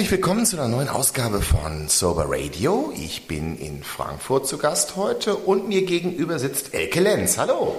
[0.00, 2.90] Herzlich willkommen zu einer neuen Ausgabe von Sober Radio.
[2.96, 7.36] Ich bin in Frankfurt zu Gast heute und mir gegenüber sitzt Elke Lenz.
[7.36, 7.76] Hallo.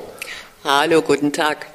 [0.64, 1.66] Hallo, guten Tag.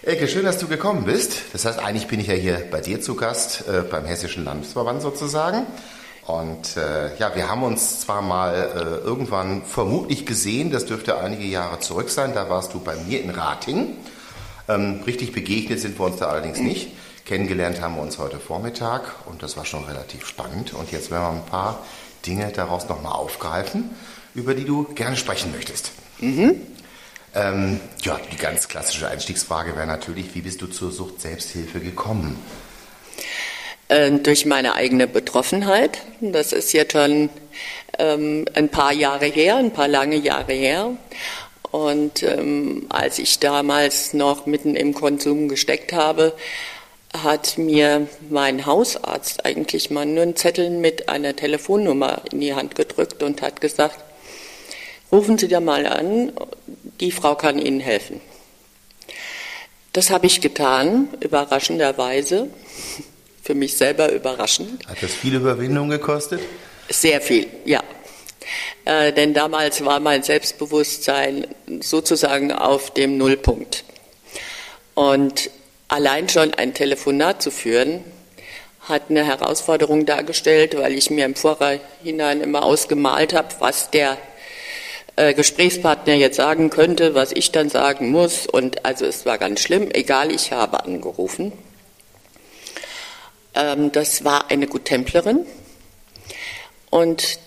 [0.00, 1.42] Elke, schön, dass du gekommen bist.
[1.52, 5.02] Das heißt, eigentlich bin ich ja hier bei dir zu Gast, äh, beim Hessischen Landesverband
[5.02, 5.66] sozusagen.
[6.26, 11.44] Und äh, ja, wir haben uns zwar mal äh, irgendwann vermutlich gesehen, das dürfte einige
[11.44, 13.98] Jahre zurück sein, da warst du bei mir in Rating.
[14.68, 16.92] Ähm, richtig begegnet sind wir uns da allerdings nicht.
[17.26, 20.74] Kennengelernt haben wir uns heute Vormittag und das war schon relativ spannend.
[20.74, 21.84] Und jetzt werden wir ein paar
[22.24, 23.90] Dinge daraus nochmal aufgreifen,
[24.36, 25.90] über die du gerne sprechen möchtest.
[26.20, 26.60] Mhm.
[27.34, 32.38] Ähm, ja, die ganz klassische Einstiegsfrage wäre natürlich, wie bist du zur Sucht Selbsthilfe gekommen?
[33.88, 35.98] Ähm, durch meine eigene Betroffenheit.
[36.20, 37.28] Das ist jetzt schon
[37.98, 40.92] ähm, ein paar Jahre her, ein paar lange Jahre her.
[41.72, 46.32] Und ähm, als ich damals noch mitten im Konsum gesteckt habe,
[47.22, 52.74] hat mir mein Hausarzt eigentlich mal nur einen Zettel mit einer Telefonnummer in die Hand
[52.74, 53.98] gedrückt und hat gesagt,
[55.12, 56.32] rufen Sie da mal an,
[57.00, 58.20] die Frau kann Ihnen helfen.
[59.92, 62.50] Das habe ich getan, überraschenderweise,
[63.42, 64.86] für mich selber überraschend.
[64.86, 66.40] Hat das viel Überwindung gekostet?
[66.88, 67.82] Sehr viel, ja.
[68.84, 71.46] Äh, denn damals war mein Selbstbewusstsein
[71.80, 73.84] sozusagen auf dem Nullpunkt.
[74.94, 75.50] Und
[75.88, 78.04] allein schon ein Telefonat zu führen,
[78.80, 84.16] hat eine Herausforderung dargestellt, weil ich mir im Vorhinein immer ausgemalt habe, was der
[85.16, 88.46] äh, Gesprächspartner jetzt sagen könnte, was ich dann sagen muss.
[88.46, 91.52] Und also es war ganz schlimm, egal, ich habe angerufen.
[93.54, 95.46] Ähm, das war eine Guttemplerin
[96.90, 97.38] und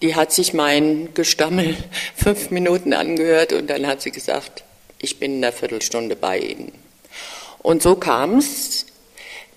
[0.00, 1.76] die hat sich mein Gestammel
[2.16, 4.64] fünf Minuten angehört und dann hat sie gesagt,
[4.98, 6.72] ich bin in einer Viertelstunde bei Ihnen.
[7.62, 8.86] Und so kam es,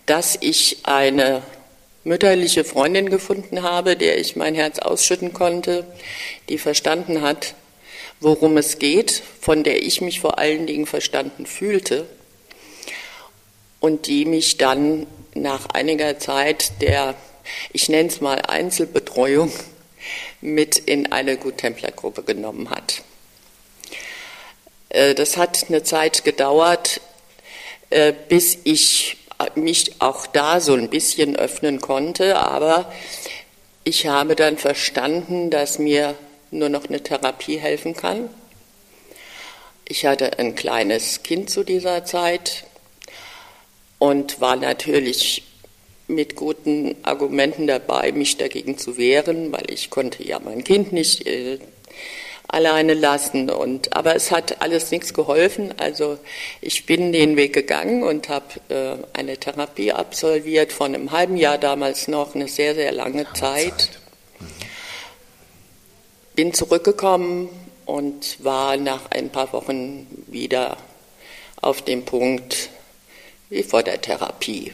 [0.05, 1.41] dass ich eine
[2.03, 5.85] mütterliche Freundin gefunden habe, der ich mein Herz ausschütten konnte,
[6.49, 7.55] die verstanden hat,
[8.19, 12.05] worum es geht, von der ich mich vor allen Dingen verstanden fühlte
[13.79, 17.15] und die mich dann nach einiger Zeit der,
[17.71, 19.51] ich nenne es mal Einzelbetreuung,
[20.41, 23.01] mit in eine Guttemplergruppe genommen hat.
[24.89, 26.99] Äh, das hat eine Zeit gedauert,
[28.29, 29.17] bis ich
[29.55, 32.91] mich auch da so ein bisschen öffnen konnte, aber
[33.83, 36.15] ich habe dann verstanden, dass mir
[36.51, 38.29] nur noch eine Therapie helfen kann.
[39.85, 42.65] Ich hatte ein kleines Kind zu dieser Zeit
[43.99, 45.43] und war natürlich
[46.07, 51.25] mit guten Argumenten dabei, mich dagegen zu wehren, weil ich konnte ja mein Kind nicht
[51.25, 51.59] äh,
[52.47, 53.49] alleine lassen.
[53.49, 55.73] Und, aber es hat alles nichts geholfen.
[55.77, 56.19] Also
[56.61, 61.57] ich bin den Weg gegangen und habe äh, eine Therapie absolviert von einem halben Jahr
[61.57, 63.89] damals noch, eine sehr, sehr lange Zeit.
[64.39, 64.47] Mhm.
[66.35, 67.49] Bin zurückgekommen
[67.85, 70.77] und war nach ein paar Wochen wieder
[71.61, 72.69] auf dem Punkt
[73.49, 74.73] wie vor der Therapie.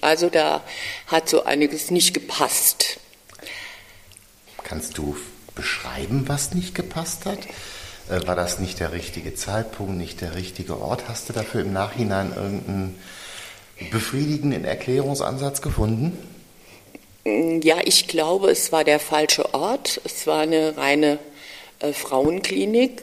[0.00, 0.62] Also da
[1.06, 3.00] hat so einiges nicht gepasst.
[4.62, 5.16] Kannst du
[5.58, 7.40] beschreiben, was nicht gepasst hat?
[8.08, 11.08] Äh, war das nicht der richtige Zeitpunkt, nicht der richtige Ort?
[11.08, 12.98] Hast du dafür im Nachhinein irgendeinen
[13.90, 16.16] befriedigenden Erklärungsansatz gefunden?
[17.24, 20.00] Ja, ich glaube, es war der falsche Ort.
[20.04, 21.18] Es war eine reine
[21.80, 23.02] äh, Frauenklinik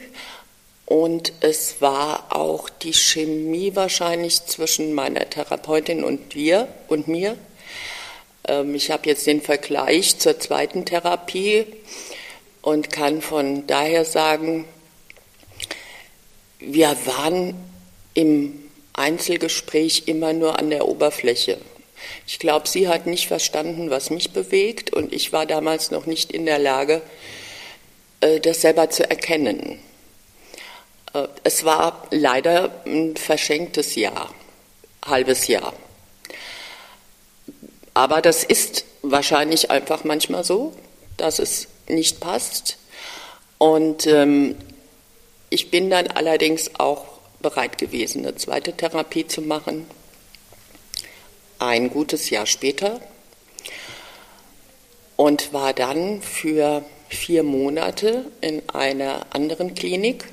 [0.85, 7.37] und es war auch die Chemie wahrscheinlich zwischen meiner Therapeutin und wir und mir.
[8.47, 11.65] Ähm, ich habe jetzt den Vergleich zur zweiten Therapie
[12.65, 14.65] und kann von daher sagen,
[16.57, 17.53] wir waren
[18.15, 18.59] im
[18.93, 21.59] Einzelgespräch immer nur an der Oberfläche.
[22.25, 26.31] Ich glaube, sie hat nicht verstanden, was mich bewegt und ich war damals noch nicht
[26.31, 27.03] in der Lage,
[28.21, 29.79] äh, das selber zu erkennen.
[31.13, 34.33] Äh, es war leider ein verschenktes Jahr,
[35.05, 35.73] halbes Jahr.
[37.93, 40.73] Aber das ist wahrscheinlich einfach manchmal so,
[41.17, 42.77] dass es nicht passt.
[43.57, 44.55] Und ähm,
[45.49, 47.05] ich bin dann allerdings auch
[47.41, 49.85] bereit gewesen, eine zweite Therapie zu machen.
[51.59, 52.99] Ein gutes Jahr später.
[55.15, 60.25] Und war dann für vier Monate in einer anderen Klinik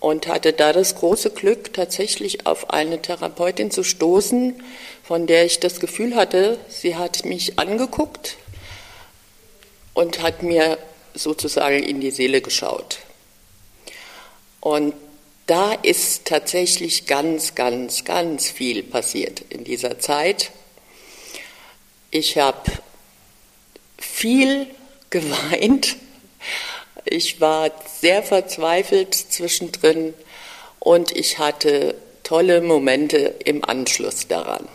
[0.00, 4.62] und hatte da das große Glück, tatsächlich auf eine Therapeutin zu stoßen,
[5.02, 8.36] von der ich das Gefühl hatte, sie hat mich angeguckt
[9.94, 10.78] und hat mir
[11.14, 12.98] sozusagen in die Seele geschaut.
[14.60, 14.94] Und
[15.46, 20.50] da ist tatsächlich ganz, ganz, ganz viel passiert in dieser Zeit.
[22.10, 22.70] Ich habe
[23.98, 24.66] viel
[25.10, 25.96] geweint.
[27.04, 27.70] Ich war
[28.00, 30.14] sehr verzweifelt zwischendrin
[30.80, 34.66] und ich hatte tolle Momente im Anschluss daran,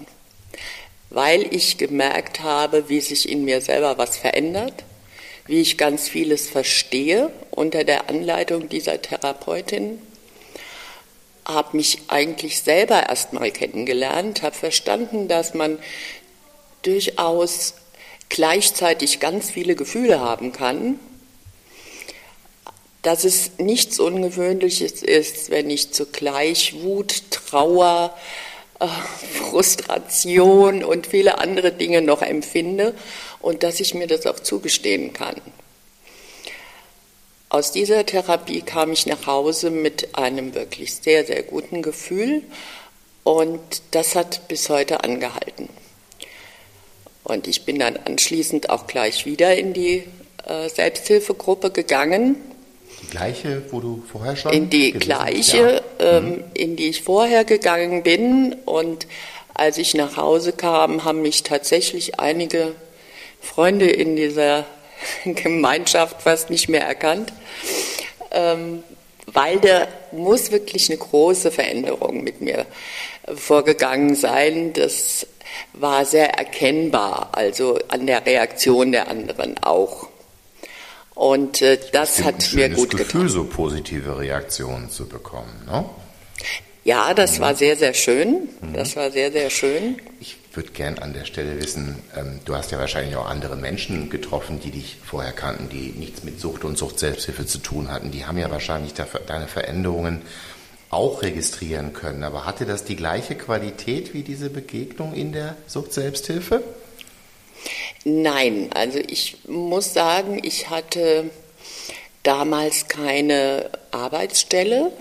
[1.09, 4.83] weil ich gemerkt habe, wie sich in mir selber was verändert,
[5.49, 9.99] wie ich ganz vieles verstehe unter der Anleitung dieser Therapeutin,
[11.43, 15.79] habe mich eigentlich selber erstmal kennengelernt, habe verstanden, dass man
[16.83, 17.73] durchaus
[18.29, 20.99] gleichzeitig ganz viele Gefühle haben kann,
[23.01, 28.15] dass es nichts Ungewöhnliches ist, wenn ich zugleich Wut, Trauer,
[28.79, 28.85] äh,
[29.49, 32.93] Frustration und viele andere Dinge noch empfinde
[33.39, 35.35] und dass ich mir das auch zugestehen kann.
[37.49, 42.43] Aus dieser Therapie kam ich nach Hause mit einem wirklich sehr, sehr guten Gefühl
[43.23, 43.59] und
[43.91, 45.69] das hat bis heute angehalten.
[47.23, 50.03] Und ich bin dann anschließend auch gleich wieder in die
[50.45, 52.35] äh, Selbsthilfegruppe gegangen.
[53.01, 54.51] Die gleiche, wo du vorher schon?
[54.51, 56.17] In die gleiche, ja.
[56.17, 56.43] ähm, mhm.
[56.53, 58.55] in die ich vorher gegangen bin.
[58.65, 59.07] Und
[59.53, 62.75] als ich nach Hause kam, haben mich tatsächlich einige
[63.39, 64.65] Freunde in dieser
[65.25, 67.33] Gemeinschaft fast nicht mehr erkannt.
[68.31, 68.83] Ähm,
[69.33, 72.65] weil da muss wirklich eine große Veränderung mit mir
[73.35, 74.73] vorgegangen sein.
[74.73, 75.27] Das
[75.73, 80.07] war sehr erkennbar, also an der Reaktion der anderen auch.
[81.15, 83.29] Und äh, das, das hat mir gut Gefühl, getan.
[83.29, 85.85] so positive Reaktionen zu bekommen, ne?
[86.85, 87.41] Ja, das mhm.
[87.41, 88.47] war sehr, sehr schön.
[88.61, 88.73] Mhm.
[88.73, 90.01] Das war sehr, sehr schön.
[90.21, 94.09] Ich würde gern an der Stelle wissen, ähm, du hast ja wahrscheinlich auch andere Menschen
[94.09, 98.11] getroffen, die dich vorher kannten, die nichts mit Sucht und Sucht-Selbsthilfe zu tun hatten.
[98.11, 100.21] Die haben ja wahrscheinlich deine Veränderungen
[100.89, 102.25] auch registrieren können.
[102.25, 106.61] Aber hatte das die gleiche Qualität wie diese Begegnung in der Sucht-Selbsthilfe?
[108.03, 111.29] Nein, also ich muss sagen, ich hatte
[112.23, 114.91] damals keine Arbeitsstelle,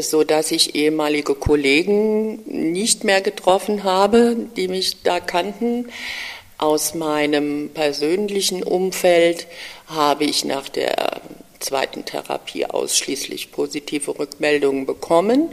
[0.00, 5.88] so dass ich ehemalige Kollegen nicht mehr getroffen habe, die mich da kannten.
[6.58, 9.46] Aus meinem persönlichen Umfeld
[9.86, 11.20] habe ich nach der
[11.58, 15.48] zweiten Therapie ausschließlich positive Rückmeldungen bekommen,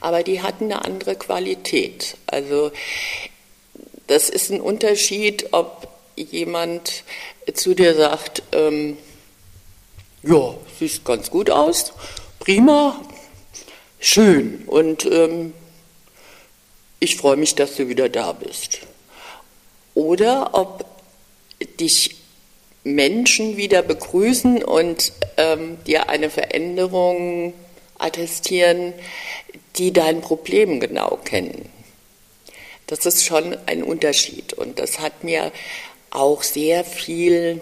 [0.00, 2.16] aber die hatten eine andere Qualität.
[2.26, 2.72] Also
[4.06, 7.04] das ist ein Unterschied, ob jemand
[7.54, 8.96] zu dir sagt, ähm,
[10.22, 11.92] ja, siehst ganz gut aus,
[12.38, 13.00] prima,
[14.02, 15.54] schön und ähm,
[17.00, 18.80] ich freue mich, dass du wieder da bist.
[19.94, 20.84] Oder ob
[21.80, 22.16] dich
[22.84, 27.54] Menschen wieder begrüßen und ähm, dir eine Veränderung
[27.98, 28.92] attestieren,
[29.76, 31.68] die dein Problem genau kennen.
[32.86, 35.52] Das ist schon ein Unterschied und das hat mir
[36.10, 37.60] auch sehr viel,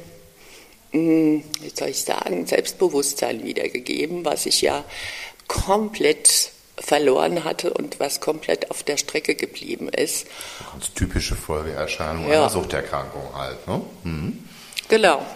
[0.93, 4.85] hm, wie soll ich sagen, Selbstbewusstsein wiedergegeben, was ich ja
[5.51, 10.29] komplett verloren hatte und was komplett auf der Strecke geblieben ist.
[10.73, 12.39] Ganz typische Folgeerscheinung ja.
[12.39, 13.67] einer Suchterkrankung halt.
[13.67, 13.83] Ne?
[14.05, 14.45] Mhm.
[14.89, 15.27] Genau.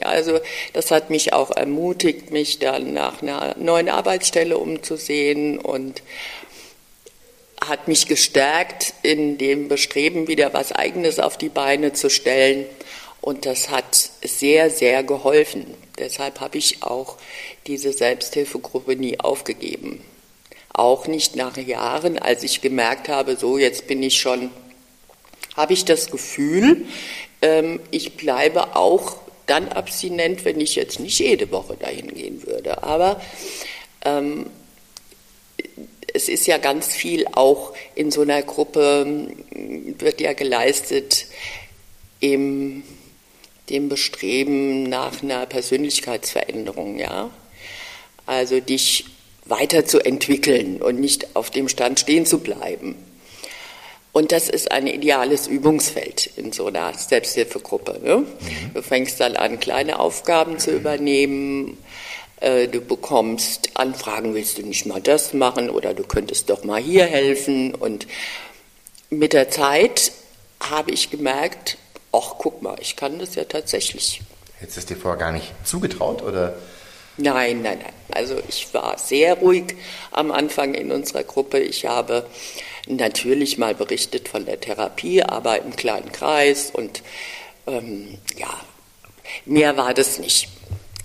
[0.00, 0.40] Also
[0.72, 6.02] das hat mich auch ermutigt, mich dann nach einer neuen Arbeitsstelle umzusehen und
[7.60, 12.64] hat mich gestärkt in dem Bestreben, wieder was Eigenes auf die Beine zu stellen.
[13.20, 15.74] Und das hat sehr, sehr geholfen.
[15.98, 17.18] Deshalb habe ich auch
[17.68, 20.00] diese Selbsthilfegruppe nie aufgegeben.
[20.72, 24.50] Auch nicht nach Jahren, als ich gemerkt habe, so jetzt bin ich schon,
[25.56, 26.86] habe ich das Gefühl,
[27.42, 32.82] ähm, ich bleibe auch dann abstinent, wenn ich jetzt nicht jede Woche dahin gehen würde.
[32.82, 33.20] Aber
[34.04, 34.46] ähm,
[36.12, 41.26] es ist ja ganz viel auch in so einer Gruppe, wird ja geleistet
[42.20, 42.82] im
[43.70, 47.30] dem Bestreben nach einer Persönlichkeitsveränderung, ja.
[48.28, 49.06] Also dich
[49.46, 52.94] weiterzuentwickeln und nicht auf dem Stand stehen zu bleiben.
[54.12, 58.00] Und das ist ein ideales Übungsfeld in so einer Selbsthilfegruppe.
[58.04, 58.16] Ne?
[58.18, 58.26] Mhm.
[58.74, 61.78] Du fängst dann an, kleine Aufgaben zu übernehmen.
[62.40, 66.82] Äh, du bekommst Anfragen, willst du nicht mal das machen oder du könntest doch mal
[66.82, 67.74] hier helfen.
[67.74, 68.06] Und
[69.08, 70.12] mit der Zeit
[70.60, 71.78] habe ich gemerkt,
[72.12, 74.20] ach guck mal, ich kann das ja tatsächlich.
[74.58, 76.58] Hättest du es dir vorher gar nicht zugetraut oder?
[77.18, 77.92] Nein, nein, nein.
[78.10, 79.74] Also ich war sehr ruhig
[80.12, 81.58] am Anfang in unserer Gruppe.
[81.58, 82.26] Ich habe
[82.86, 87.02] natürlich mal berichtet von der Therapie, aber im kleinen Kreis und
[87.66, 88.48] ähm, ja,
[89.44, 90.48] mehr war das nicht.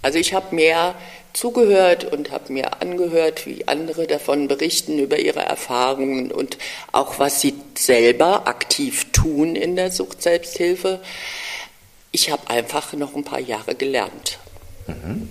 [0.02, 0.96] Also ich habe mehr
[1.34, 6.60] zugehört und habe mir angehört, wie andere davon berichten über ihre Erfahrungen und
[6.92, 11.02] auch was sie selber aktiv tun in der Sucht-Selbsthilfe.
[12.12, 14.38] Ich habe einfach noch ein paar Jahre gelernt.
[14.86, 15.28] Mhm.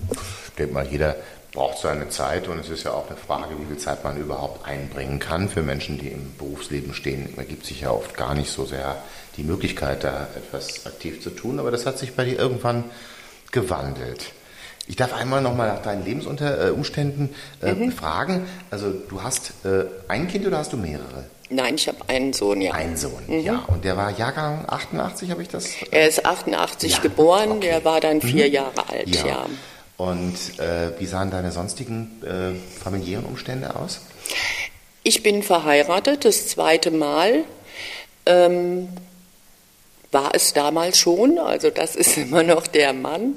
[0.53, 1.15] Ich denke mal, jeder
[1.51, 4.67] braucht seine Zeit und es ist ja auch eine Frage, wie viel Zeit man überhaupt
[4.67, 5.49] einbringen kann.
[5.49, 8.97] Für Menschen, die im Berufsleben stehen, ergibt sich ja oft gar nicht so sehr
[9.37, 11.59] die Möglichkeit, da etwas aktiv zu tun.
[11.59, 12.83] Aber das hat sich bei dir irgendwann
[13.51, 14.25] gewandelt.
[14.85, 17.91] Ich darf einmal nochmal nach deinen Lebensumständen äh, mhm.
[17.91, 18.45] fragen.
[18.69, 21.25] Also du hast äh, ein Kind oder hast du mehrere?
[21.49, 22.73] Nein, ich habe einen Sohn, ja.
[22.73, 23.39] Einen Sohn, mhm.
[23.39, 23.63] ja.
[23.67, 25.69] Und der war Jahrgang 88, habe ich das?
[25.91, 27.59] Er ist 88 ja, geboren, okay.
[27.61, 28.53] der war dann vier mhm.
[28.53, 29.25] Jahre alt, ja.
[29.25, 29.45] ja.
[29.97, 34.01] Und äh, wie sahen deine sonstigen äh, familiären Umstände aus?
[35.03, 37.43] Ich bin verheiratet, das zweite Mal.
[38.25, 38.89] Ähm,
[40.11, 43.35] war es damals schon, also das ist immer noch der Mann.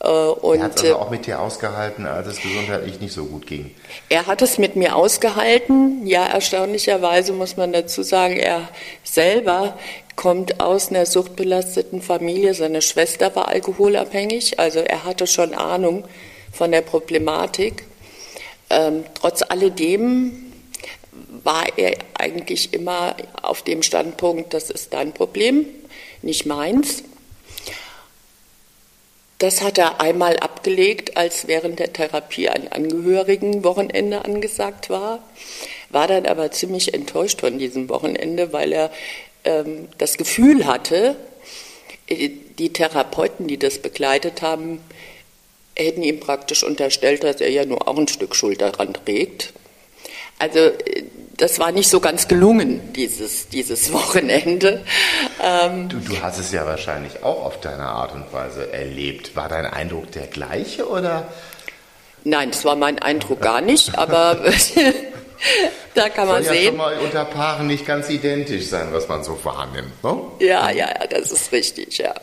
[0.00, 3.24] Äh, und, er hat es also auch mit dir ausgehalten, als es gesundheitlich nicht so
[3.24, 3.74] gut ging.
[4.08, 6.06] Er hat es mit mir ausgehalten.
[6.06, 8.68] Ja, erstaunlicherweise muss man dazu sagen, er
[9.04, 9.78] selber
[10.14, 12.54] kommt aus einer suchtbelasteten Familie.
[12.54, 16.04] Seine Schwester war alkoholabhängig, also er hatte schon Ahnung
[16.52, 17.84] von der Problematik.
[18.70, 20.52] Ähm, trotz alledem
[21.44, 25.66] war er eigentlich immer auf dem Standpunkt, das ist dein Problem,
[26.22, 27.04] nicht meins.
[29.38, 35.22] Das hat er einmal abgelegt, als während der Therapie ein Angehörigen-Wochenende angesagt war,
[35.90, 38.90] war dann aber ziemlich enttäuscht von diesem Wochenende, weil er
[39.44, 41.16] ähm, das Gefühl hatte,
[42.06, 44.80] äh, die Therapeuten, die das begleitet haben,
[45.76, 49.52] hätten ihm praktisch unterstellt, dass er ja nur auch ein Stück Schuld daran trägt.
[50.38, 51.04] Also äh,
[51.36, 54.84] das war nicht so ganz gelungen, dieses, dieses Wochenende.
[55.42, 59.36] Ähm du, du hast es ja wahrscheinlich auch auf deine Art und Weise erlebt.
[59.36, 61.28] War dein Eindruck der gleiche oder?
[62.24, 64.42] Nein, das war mein Eindruck gar nicht, aber
[65.94, 66.62] da kann man Soll sehen.
[66.62, 70.02] ja schon mal unter Paaren nicht ganz identisch sein, was man so wahrnimmt.
[70.02, 70.20] Ne?
[70.40, 72.14] Ja, ja, ja, das ist richtig, ja.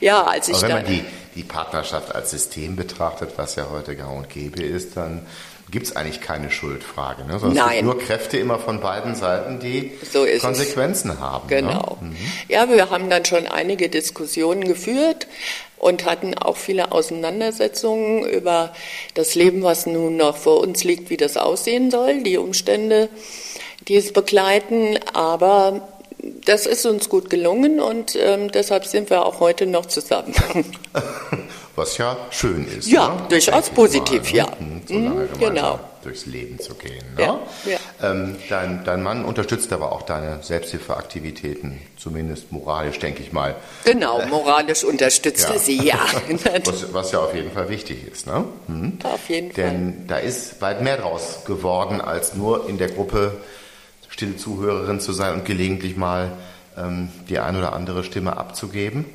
[0.00, 1.04] Ja, als ich aber wenn man die,
[1.34, 5.26] die Partnerschaft als System betrachtet, was ja heute gang und gäbe ist, dann
[5.72, 7.24] gibt es eigentlich keine Schuldfrage.
[7.24, 7.38] Ne?
[7.38, 7.68] Sondern Nein.
[7.68, 11.18] Es gibt nur Kräfte immer von beiden Seiten, die so Konsequenzen es.
[11.18, 11.48] haben.
[11.48, 11.56] Ne?
[11.56, 11.98] Genau.
[12.00, 12.10] Ne?
[12.10, 12.16] Mhm.
[12.48, 15.26] Ja, wir haben dann schon einige Diskussionen geführt
[15.78, 18.72] und hatten auch viele Auseinandersetzungen über
[19.14, 23.08] das Leben, was nun noch vor uns liegt, wie das aussehen soll, die Umstände,
[23.88, 24.98] die es begleiten.
[25.14, 25.88] Aber
[26.44, 30.34] das ist uns gut gelungen und ähm, deshalb sind wir auch heute noch zusammen.
[31.74, 32.86] Was ja schön ist.
[32.86, 33.22] Ja, ne?
[33.30, 34.36] durchaus positiv, mal, ne?
[34.36, 34.58] ja.
[34.58, 35.80] Hm, so lange mhm, genau.
[36.02, 37.04] durchs Leben zu gehen.
[37.16, 37.22] Ne?
[37.22, 37.78] Ja, ja.
[38.02, 43.54] Ähm, dein, dein Mann unterstützt aber auch deine Selbsthilfeaktivitäten, zumindest moralisch, denke ich mal.
[43.84, 45.98] Genau, moralisch unterstützt er sie, ja.
[46.64, 48.26] was, was, ja auf jeden Fall wichtig ist.
[48.26, 48.44] Ne?
[48.66, 48.98] Mhm.
[49.04, 49.64] Auf jeden Fall.
[49.64, 53.32] Denn da ist weit mehr draus geworden, als nur in der Gruppe
[54.10, 56.32] stille Zuhörerin zu sein und gelegentlich mal
[56.76, 59.06] ähm, die ein oder andere Stimme abzugeben.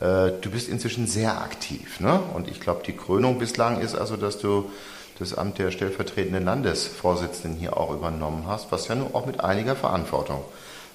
[0.00, 2.00] Äh, du bist inzwischen sehr aktiv.
[2.00, 2.20] Ne?
[2.34, 4.70] Und ich glaube, die Krönung bislang ist also, dass du
[5.18, 9.76] das Amt der stellvertretenden Landesvorsitzenden hier auch übernommen hast, was ja nun auch mit einiger
[9.76, 10.44] Verantwortung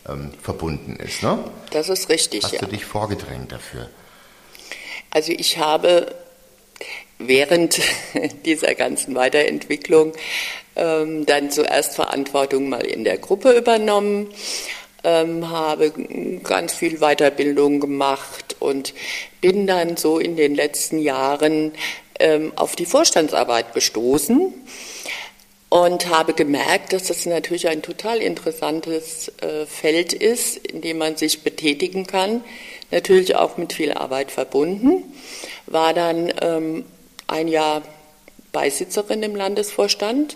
[0.08, 1.24] ähm, verbunden ist.
[1.24, 1.39] Ne?
[1.72, 2.44] Das ist richtig.
[2.44, 2.60] Hast ja.
[2.60, 3.89] du dich vorgedrängt dafür?
[5.12, 6.13] Also ich habe
[7.18, 7.79] während
[8.46, 10.13] dieser ganzen Weiterentwicklung
[10.75, 14.27] ähm, dann zuerst Verantwortung mal in der Gruppe übernommen
[15.03, 15.94] ähm, habe
[16.44, 18.93] ganz viel Weiterbildung gemacht und
[19.41, 21.71] bin dann so in den letzten Jahren
[22.19, 24.53] ähm, auf die Vorstandsarbeit gestoßen
[25.69, 31.15] und habe gemerkt, dass das natürlich ein total interessantes äh, Feld ist, in dem man
[31.15, 32.43] sich betätigen kann,
[32.91, 35.03] natürlich auch mit viel Arbeit verbunden.
[35.67, 36.85] War dann ähm,
[37.27, 37.83] ein Jahr
[38.51, 40.35] Beisitzerin im Landesvorstand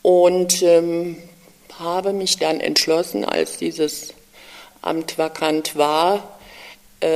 [0.00, 1.18] und ähm,
[1.78, 4.14] habe mich dann entschlossen, als dieses
[4.80, 6.31] Amt vakant war,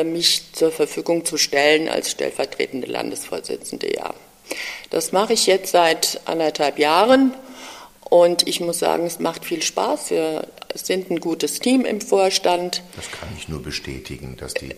[0.04, 3.94] mich zur Verfügung zu stellen als stellvertretende Landesvorsitzende.
[3.94, 4.14] Ja.
[4.90, 7.34] Das mache ich jetzt seit anderthalb Jahren
[8.08, 10.10] und ich muss sagen, es macht viel Spaß.
[10.10, 12.82] Wir sind ein gutes Team im Vorstand.
[12.94, 14.74] Das kann ich nur bestätigen, dass die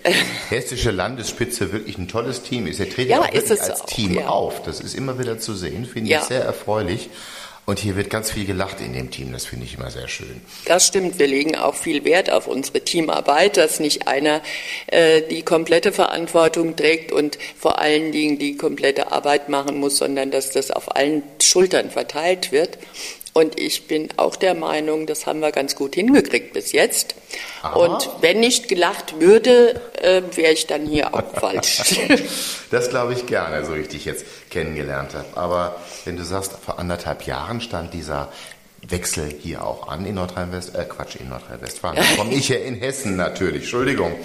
[0.48, 2.80] hessische Landesspitze wirklich ein tolles Team ist.
[2.80, 4.28] Er tritt ja, auch wirklich als auch, Team ja.
[4.28, 4.62] auf.
[4.62, 6.20] Das ist immer wieder zu sehen, finde ja.
[6.20, 7.10] ich sehr erfreulich.
[7.68, 10.40] Und hier wird ganz viel gelacht in dem Team, das finde ich immer sehr schön.
[10.64, 14.40] Das stimmt, wir legen auch viel Wert auf unsere Teamarbeit, dass nicht einer
[14.86, 20.30] äh, die komplette Verantwortung trägt und vor allen Dingen die komplette Arbeit machen muss, sondern
[20.30, 22.78] dass das auf allen Schultern verteilt wird.
[23.38, 27.14] Und ich bin auch der Meinung, das haben wir ganz gut hingekriegt bis jetzt.
[27.62, 27.76] Aha.
[27.76, 32.00] Und wenn nicht gelacht würde, äh, wäre ich dann hier auch falsch.
[32.72, 35.26] das glaube ich gerne, so wie ich dich jetzt kennengelernt habe.
[35.36, 38.32] Aber wenn du sagst, vor anderthalb Jahren stand dieser
[38.82, 41.96] Wechsel hier auch an in Nordrhein-Westfalen, äh Quatsch, in Nordrhein-Westfalen.
[41.96, 44.16] Da komme ich ja in Hessen natürlich, Entschuldigung.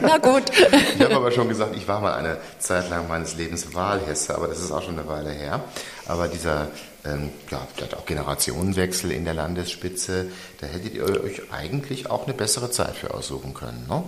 [0.00, 0.44] Na gut.
[0.94, 4.46] Ich habe aber schon gesagt, ich war mal eine Zeit lang meines Lebens Wahlhesse, aber
[4.48, 5.64] das ist auch schon eine Weile her.
[6.06, 6.68] Aber dieser,
[7.04, 7.66] ähm, ja,
[7.96, 10.30] auch Generationenwechsel in der Landesspitze,
[10.60, 14.02] da hättet ihr euch eigentlich auch eine bessere Zeit für aussuchen können, ne?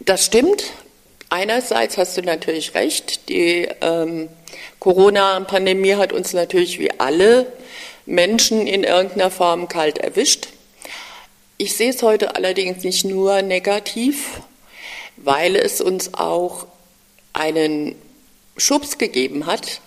[0.00, 0.64] Das stimmt.
[1.28, 4.28] Einerseits hast du natürlich recht, die ähm,
[4.80, 7.46] Corona-Pandemie hat uns natürlich wie alle
[8.06, 10.48] Menschen in irgendeiner Form kalt erwischt.
[11.56, 14.40] Ich sehe es heute allerdings nicht nur negativ,
[15.18, 16.66] weil es uns auch
[17.32, 17.94] einen
[18.56, 19.80] Schubs gegeben hat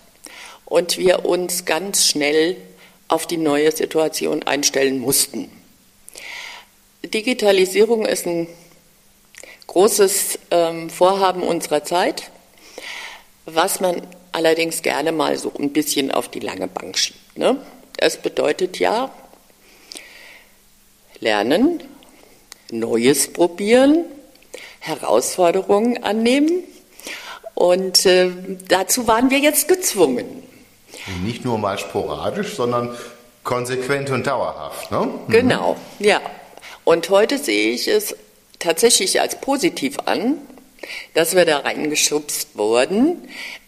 [0.73, 2.57] und wir uns ganz schnell
[3.07, 5.51] auf die neue Situation einstellen mussten.
[7.03, 8.47] Digitalisierung ist ein
[9.67, 12.31] großes ähm, Vorhaben unserer Zeit,
[13.45, 14.01] was man
[14.31, 17.37] allerdings gerne mal so ein bisschen auf die lange Bank schiebt.
[17.37, 17.63] Ne?
[17.97, 19.13] Es bedeutet ja
[21.19, 21.83] lernen,
[22.71, 24.05] Neues probieren,
[24.79, 26.63] Herausforderungen annehmen.
[27.53, 28.31] Und äh,
[28.67, 30.41] dazu waren wir jetzt gezwungen.
[31.23, 32.95] Nicht nur mal sporadisch, sondern
[33.43, 34.91] konsequent und dauerhaft.
[34.91, 35.09] Ne?
[35.27, 35.31] Mhm.
[35.31, 36.21] Genau, ja.
[36.83, 38.15] Und heute sehe ich es
[38.59, 40.37] tatsächlich als positiv an,
[41.13, 43.17] dass wir da reingeschubst wurden,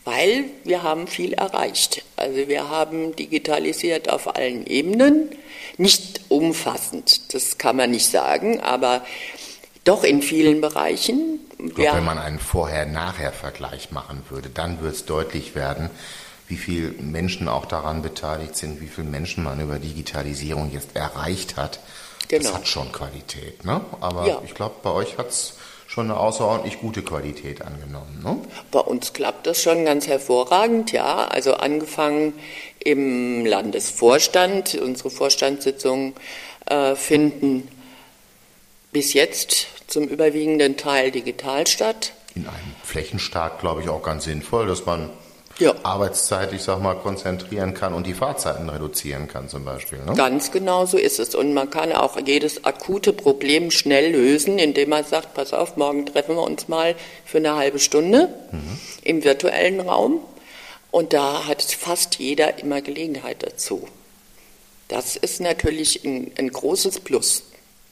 [0.03, 2.03] weil wir haben viel erreicht.
[2.15, 5.29] Also wir haben digitalisiert auf allen Ebenen,
[5.77, 9.03] nicht umfassend, das kann man nicht sagen, aber
[9.83, 11.39] doch in vielen Bereichen.
[11.57, 15.89] Ich glaube, wenn man einen Vorher-Nachher-Vergleich machen würde, dann wird es deutlich werden,
[16.47, 21.57] wie viele Menschen auch daran beteiligt sind, wie viele Menschen man über Digitalisierung jetzt erreicht
[21.57, 21.79] hat.
[22.27, 22.43] Genau.
[22.43, 23.65] Das hat schon Qualität.
[23.65, 23.81] Ne?
[24.01, 24.41] Aber ja.
[24.45, 25.55] ich glaube, bei euch hat es
[25.87, 28.21] schon eine außerordentlich gute Qualität angenommen.
[28.23, 28.37] Ne?
[28.71, 31.27] Bei uns klappt das schon ganz hervorragend, ja.
[31.27, 32.33] Also angefangen
[32.79, 34.75] im Landesvorstand.
[34.75, 36.13] Unsere Vorstandssitzungen
[36.65, 37.67] äh, finden
[38.91, 42.13] bis jetzt zum überwiegenden Teil digital statt.
[42.33, 45.09] In einem Flächenstaat, glaube ich, auch ganz sinnvoll, dass man
[45.59, 45.73] ja.
[45.83, 49.99] Arbeitszeit, ich sag mal, konzentrieren kann und die Fahrzeiten reduzieren kann zum Beispiel.
[49.99, 50.13] Ne?
[50.15, 51.35] Ganz genau so ist es.
[51.35, 56.05] Und man kann auch jedes akute Problem schnell lösen, indem man sagt, pass auf, morgen
[56.05, 58.79] treffen wir uns mal für eine halbe Stunde mhm.
[59.03, 60.19] im virtuellen Raum.
[60.91, 63.87] Und da hat fast jeder immer Gelegenheit dazu.
[64.87, 67.43] Das ist natürlich ein, ein großes Plus.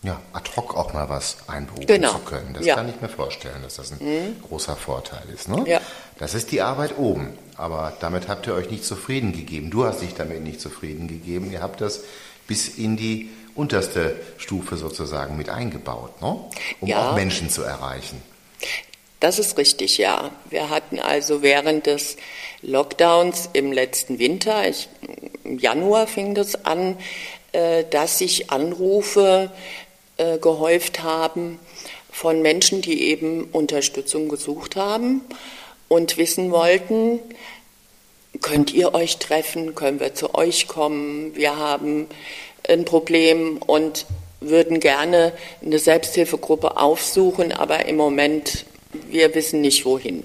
[0.03, 2.11] Ja, ad hoc auch mal was einberufen genau.
[2.11, 2.53] zu können.
[2.53, 2.75] Das ja.
[2.75, 4.35] kann ich mir vorstellen, dass das ein mhm.
[4.47, 5.47] großer Vorteil ist.
[5.47, 5.63] Ne?
[5.65, 5.81] Ja.
[6.19, 7.37] Das ist die Arbeit oben.
[7.55, 9.69] Aber damit habt ihr euch nicht zufrieden gegeben.
[9.69, 11.51] Du hast dich damit nicht zufrieden gegeben.
[11.51, 12.01] Ihr habt das
[12.47, 16.37] bis in die unterste Stufe sozusagen mit eingebaut, ne?
[16.81, 17.11] um ja.
[17.11, 18.21] auch Menschen zu erreichen.
[19.19, 20.31] Das ist richtig, ja.
[20.49, 22.17] Wir hatten also während des
[22.61, 24.89] Lockdowns im letzten Winter, ich,
[25.45, 26.97] im Januar fing das an,
[27.53, 29.51] äh, dass sich Anrufe
[30.17, 31.59] äh, gehäuft haben
[32.11, 35.21] von Menschen, die eben Unterstützung gesucht haben
[35.87, 37.19] und wissen wollten,
[38.41, 42.07] könnt ihr euch treffen, können wir zu euch kommen, wir haben
[42.67, 44.05] ein Problem und
[44.39, 48.65] würden gerne eine Selbsthilfegruppe aufsuchen, aber im Moment,
[49.09, 50.23] wir wissen nicht wohin.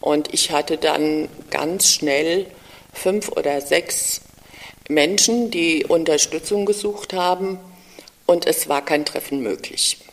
[0.00, 2.46] Und ich hatte dann ganz schnell
[2.92, 4.20] fünf oder sechs
[4.88, 7.58] Menschen, die Unterstützung gesucht haben
[8.28, 10.04] und es war kein Treffen möglich.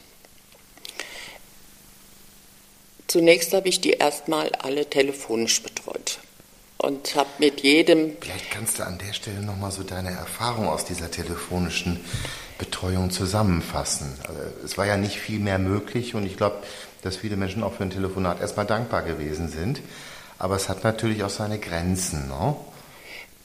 [3.08, 6.20] Zunächst habe ich die erstmal alle telefonisch betreut
[6.78, 8.16] und habe mit jedem.
[8.22, 12.00] Vielleicht kannst du an der Stelle nochmal so deine Erfahrung aus dieser telefonischen
[12.58, 14.18] Betreuung zusammenfassen.
[14.26, 16.64] Also es war ja nicht viel mehr möglich und ich glaube,
[17.02, 19.82] dass viele Menschen auch für ein Telefonat erstmal dankbar gewesen sind.
[20.40, 22.30] Aber es hat natürlich auch seine Grenzen.
[22.30, 22.56] Ne?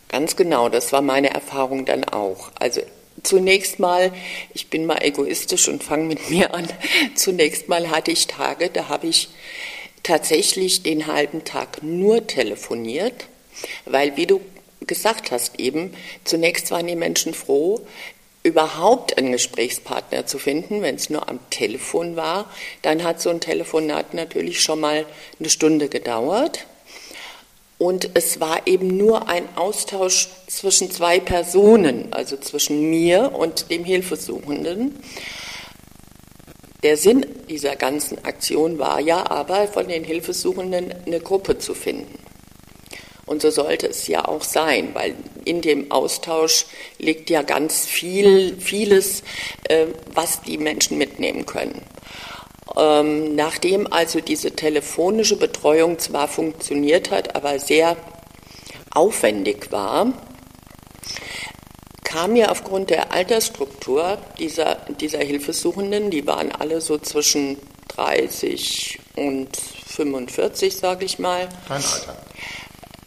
[0.09, 2.53] Ganz genau, das war meine Erfahrung dann auch.
[2.59, 2.83] Also
[3.23, 4.13] zunächst mal,
[4.55, 6.69] ich bin mal egoistisch und fange mit mir an.
[7.15, 9.29] Zunächst mal hatte ich Tage, da habe ich
[10.03, 13.27] tatsächlich den halben Tag nur telefoniert,
[13.85, 14.41] weil, wie du
[14.87, 17.87] gesagt hast eben, zunächst waren die Menschen froh,
[18.43, 22.51] überhaupt einen Gesprächspartner zu finden, wenn es nur am Telefon war.
[22.83, 25.05] Dann hat so ein Telefonat natürlich schon mal
[25.39, 26.67] eine Stunde gedauert.
[27.81, 33.87] Und es war eben nur ein Austausch zwischen zwei Personen, also zwischen mir und dem
[33.87, 35.03] Hilfesuchenden.
[36.83, 42.19] Der Sinn dieser ganzen Aktion war ja aber, von den Hilfesuchenden eine Gruppe zu finden.
[43.25, 45.14] Und so sollte es ja auch sein, weil
[45.47, 46.66] in dem Austausch
[46.99, 49.23] liegt ja ganz viel, vieles,
[49.71, 51.81] äh, was die Menschen mitnehmen können.
[52.77, 57.97] Ähm, nachdem also diese telefonische Betreuung zwar funktioniert hat, aber sehr
[58.93, 60.13] aufwendig war,
[62.05, 67.57] kam mir aufgrund der Altersstruktur dieser, dieser Hilfesuchenden, die waren alle so zwischen
[67.89, 71.49] 30 und 45, sage ich mal.
[71.69, 72.17] Kein Alter.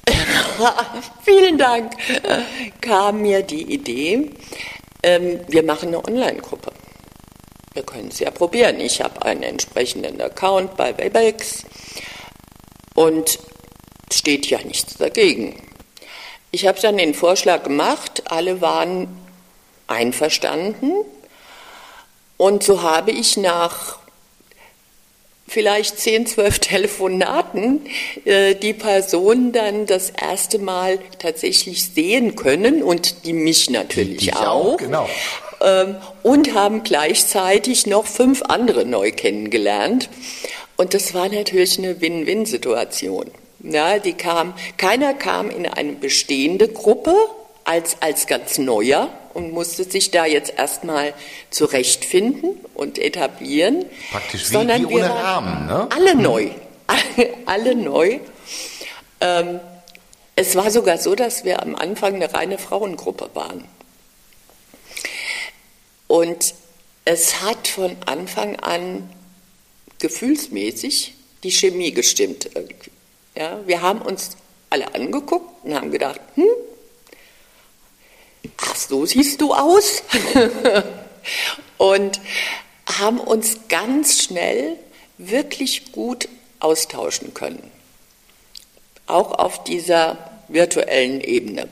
[1.24, 1.94] Vielen Dank.
[2.82, 4.32] Kam mir die Idee,
[5.02, 6.72] ähm, wir machen eine Online-Gruppe.
[7.74, 8.80] Wir können es ja probieren.
[8.80, 11.64] Ich habe einen entsprechenden Account bei Webex
[12.94, 13.40] und
[14.12, 15.60] steht ja nichts dagegen.
[16.52, 19.08] Ich habe dann den Vorschlag gemacht, alle waren
[19.88, 20.94] einverstanden
[22.38, 23.98] und so habe ich nach
[25.48, 27.86] vielleicht zehn, zwölf Telefonaten
[28.26, 34.26] äh, die Person dann das erste Mal tatsächlich sehen können und die mich natürlich Die
[34.26, 34.74] dich auch.
[34.74, 35.10] auch, genau.
[35.64, 40.10] Ähm, und haben gleichzeitig noch fünf andere neu kennengelernt.
[40.76, 43.32] Und das war natürlich eine Win-Win-Situation.
[43.62, 47.16] Ja, die kam, keiner kam in eine bestehende Gruppe
[47.64, 51.14] als, als ganz neuer und musste sich da jetzt erstmal
[51.50, 53.86] zurechtfinden und etablieren.
[54.12, 55.88] Praktisch wie- sondern wie wir ohne waren Rahmen, ne?
[55.96, 56.50] Alle neu.
[56.88, 58.20] Alle, alle neu.
[59.22, 59.60] Ähm,
[60.36, 63.64] es war sogar so, dass wir am Anfang eine reine Frauengruppe waren.
[66.14, 66.54] Und
[67.06, 69.10] es hat von Anfang an
[69.98, 72.52] gefühlsmäßig die Chemie gestimmt.
[73.36, 74.38] Ja, wir haben uns
[74.70, 76.46] alle angeguckt und haben gedacht, hm,
[78.58, 80.04] ach so siehst du aus.
[81.80, 82.22] und
[82.86, 84.78] haben uns ganz schnell
[85.18, 87.72] wirklich gut austauschen können.
[89.08, 91.68] Auch auf dieser virtuellen Ebene.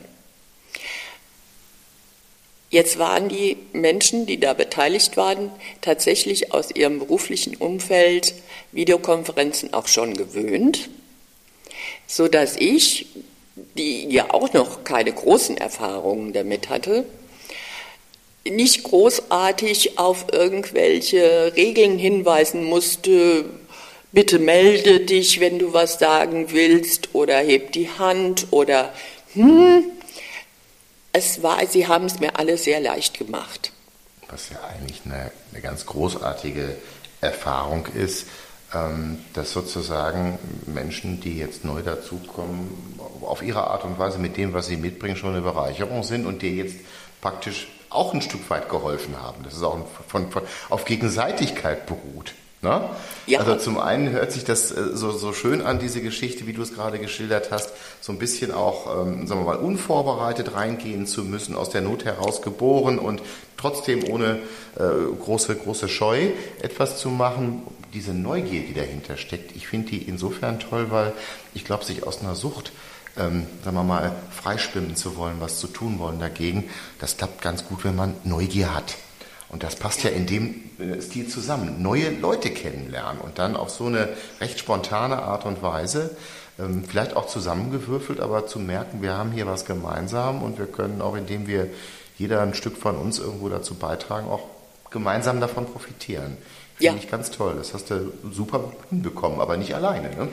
[2.72, 5.50] Jetzt waren die Menschen, die da beteiligt waren,
[5.82, 8.32] tatsächlich aus ihrem beruflichen Umfeld
[8.72, 10.88] Videokonferenzen auch schon gewöhnt,
[12.06, 13.08] so dass ich,
[13.76, 17.04] die ja auch noch keine großen Erfahrungen damit hatte,
[18.44, 23.44] nicht großartig auf irgendwelche Regeln hinweisen musste,
[24.12, 28.94] bitte melde dich, wenn du was sagen willst, oder heb die Hand, oder
[29.34, 29.84] hm,
[31.12, 33.72] es war, sie haben es mir alle sehr leicht gemacht.
[34.28, 36.76] Was ja eigentlich eine, eine ganz großartige
[37.20, 38.26] Erfahrung ist,
[38.74, 44.54] ähm, dass sozusagen Menschen, die jetzt neu dazukommen, auf ihre Art und Weise mit dem,
[44.54, 46.76] was sie mitbringen, schon eine Bereicherung sind und dir jetzt
[47.20, 49.44] praktisch auch ein Stück weit geholfen haben.
[49.44, 52.34] Das ist auch von, von, auf Gegenseitigkeit beruht.
[52.62, 52.88] Ne?
[53.26, 53.40] Ja.
[53.40, 56.62] Also zum einen hört sich das äh, so, so schön an, diese Geschichte, wie du
[56.62, 61.24] es gerade geschildert hast, so ein bisschen auch, ähm, sagen wir mal, unvorbereitet reingehen zu
[61.24, 63.20] müssen, aus der Not heraus geboren und
[63.56, 64.38] trotzdem ohne
[64.76, 66.28] äh, große, große Scheu
[66.60, 67.62] etwas zu machen.
[67.94, 71.12] Diese Neugier, die dahinter steckt, ich finde die insofern toll, weil
[71.54, 72.70] ich glaube, sich aus einer Sucht
[73.18, 77.66] ähm, sagen wir mal, freischwimmen zu wollen, was zu tun wollen dagegen, das klappt ganz
[77.66, 78.94] gut, wenn man Neugier hat.
[79.52, 81.80] Und das passt ja in dem äh, Stil zusammen.
[81.82, 84.08] Neue Leute kennenlernen und dann auf so eine
[84.40, 86.16] recht spontane Art und Weise,
[86.58, 91.00] ähm, vielleicht auch zusammengewürfelt, aber zu merken, wir haben hier was gemeinsam und wir können
[91.02, 91.68] auch, indem wir
[92.18, 94.42] jeder ein Stück von uns irgendwo dazu beitragen, auch
[94.90, 96.36] gemeinsam davon profitieren.
[96.76, 97.02] Finde Ja.
[97.02, 97.54] ich ganz toll.
[97.58, 100.08] Das hast du super hinbekommen, aber nicht alleine.
[100.16, 100.28] Ne?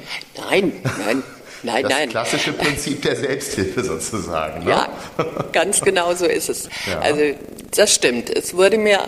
[0.50, 0.72] Nein,
[1.06, 1.24] nein,
[1.64, 2.10] nein, das nein.
[2.10, 4.64] klassische Prinzip der Selbsthilfe sozusagen.
[4.64, 4.72] Ne?
[4.72, 4.90] Ja,
[5.52, 6.70] ganz genau so ist es.
[6.88, 7.00] Ja.
[7.00, 7.22] Also
[7.76, 8.30] das stimmt.
[8.30, 9.00] Es wurde mir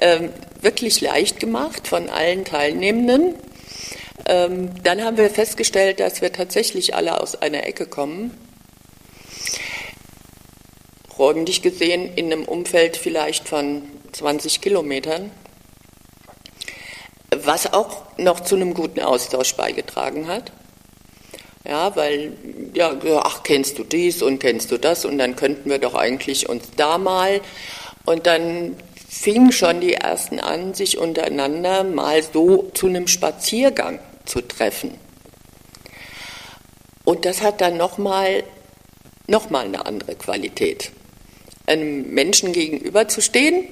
[0.00, 0.30] ähm,
[0.60, 3.34] wirklich leicht gemacht von allen Teilnehmenden.
[4.26, 8.36] Ähm, dann haben wir festgestellt, dass wir tatsächlich alle aus einer Ecke kommen.
[11.18, 13.82] Räumlich gesehen in einem Umfeld vielleicht von
[14.12, 15.30] 20 Kilometern,
[17.34, 20.52] was auch noch zu einem guten Austausch beigetragen hat.
[21.68, 22.32] Ja, weil,
[22.72, 26.48] ja, ach, kennst du dies und kennst du das und dann könnten wir doch eigentlich
[26.48, 27.42] uns da mal.
[28.06, 28.74] Und dann
[29.06, 34.94] fingen schon die ersten an, sich untereinander mal so zu einem Spaziergang zu treffen.
[37.04, 38.44] Und das hat dann nochmal
[39.26, 40.90] noch mal eine andere Qualität.
[41.66, 43.66] Einem Menschen gegenüberzustehen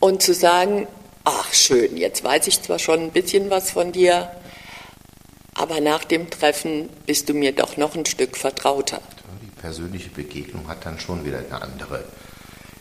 [0.00, 0.86] und zu sagen,
[1.24, 4.30] ach schön, jetzt weiß ich zwar schon ein bisschen was von dir,
[5.54, 9.00] aber nach dem Treffen bist du mir doch noch ein Stück vertrauter.
[9.42, 12.04] Die persönliche Begegnung hat dann schon wieder eine andere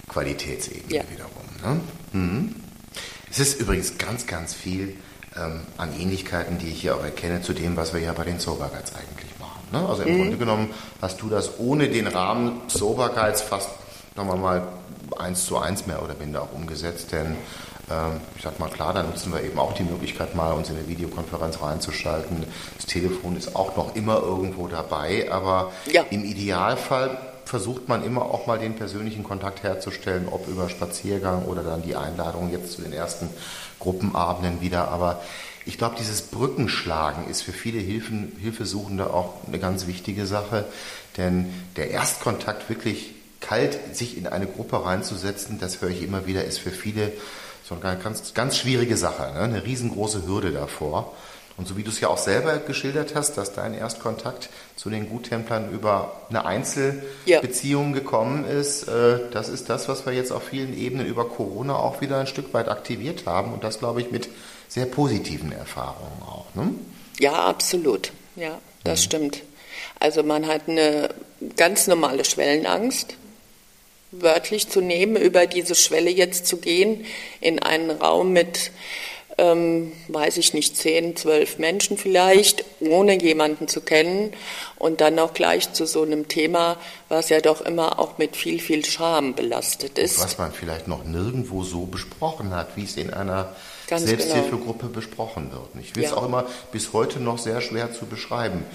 [0.10, 1.04] Qualitätsebene Ja.
[1.10, 1.44] wiederum.
[1.64, 1.80] Ne?
[2.12, 2.56] Mhm.
[3.32, 4.96] Es ist übrigens ganz, ganz viel
[5.36, 8.40] ähm, an Ähnlichkeiten, die ich hier auch erkenne, zu dem, was wir ja bei den
[8.40, 9.62] Soberguides eigentlich machen.
[9.72, 9.88] Ne?
[9.88, 10.22] Also im mhm.
[10.22, 10.70] Grunde genommen
[11.02, 13.70] hast du das ohne den Rahmen Sobergeiz fast,
[14.16, 14.68] sagen wir mal,
[15.18, 17.36] eins zu eins mehr oder minder auch umgesetzt, denn
[18.36, 20.88] ich sag mal klar, da nutzen wir eben auch die Möglichkeit mal, uns in eine
[20.88, 22.46] Videokonferenz reinzuschalten.
[22.78, 26.06] Das Telefon ist auch noch immer irgendwo dabei, aber ja.
[26.10, 31.62] im Idealfall versucht man immer auch mal den persönlichen Kontakt herzustellen, ob über Spaziergang oder
[31.62, 33.30] dann die Einladung jetzt zu den ersten
[33.80, 34.88] Gruppenabenden wieder.
[34.88, 35.22] Aber
[35.66, 40.66] ich glaube, dieses Brückenschlagen ist für viele Hilfen, Hilfesuchende auch eine ganz wichtige Sache,
[41.18, 46.46] denn der Erstkontakt wirklich kalt sich in eine Gruppe reinzusetzen, das höre ich immer wieder,
[46.46, 47.12] ist für viele
[47.82, 49.42] so eine ganz, ganz schwierige Sache, ne?
[49.42, 51.14] eine riesengroße Hürde davor.
[51.56, 55.08] Und so wie du es ja auch selber geschildert hast, dass dein Erstkontakt zu den
[55.08, 58.00] Guttemplern über eine Einzelbeziehung ja.
[58.00, 62.02] gekommen ist, äh, das ist das, was wir jetzt auf vielen Ebenen über Corona auch
[62.02, 64.30] wieder ein Stück weit aktiviert haben und das, glaube ich, mit
[64.68, 66.48] sehr positiven Erfahrungen auch.
[66.56, 66.74] Ne?
[67.20, 68.12] Ja, absolut.
[68.36, 69.04] Ja, das mhm.
[69.04, 69.44] stimmt.
[70.00, 71.10] Also man hat eine
[71.56, 73.16] ganz normale Schwellenangst
[74.20, 77.06] wörtlich zu nehmen, über diese Schwelle jetzt zu gehen,
[77.42, 78.72] in einen Raum mit,
[79.38, 84.34] ähm, weiß ich nicht, zehn, zwölf Menschen vielleicht, ohne jemanden zu kennen
[84.78, 86.78] und dann auch gleich zu so einem Thema,
[87.10, 90.20] was ja doch immer auch mit viel, viel Scham belastet ist.
[90.20, 93.56] Was man vielleicht noch nirgendwo so besprochen hat, wie es in einer
[93.88, 94.18] Ganz genau.
[94.18, 94.94] Selbsthilfegruppe genau.
[94.94, 95.68] besprochen wird.
[95.82, 96.18] Ich finde es ja.
[96.18, 98.66] auch immer bis heute noch sehr schwer zu beschreiben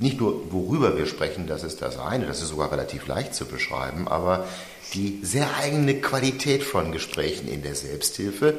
[0.00, 3.44] nicht nur worüber wir sprechen, das ist das eine, das ist sogar relativ leicht zu
[3.44, 4.48] beschreiben, aber
[4.94, 8.58] die sehr eigene Qualität von Gesprächen in der Selbsthilfe.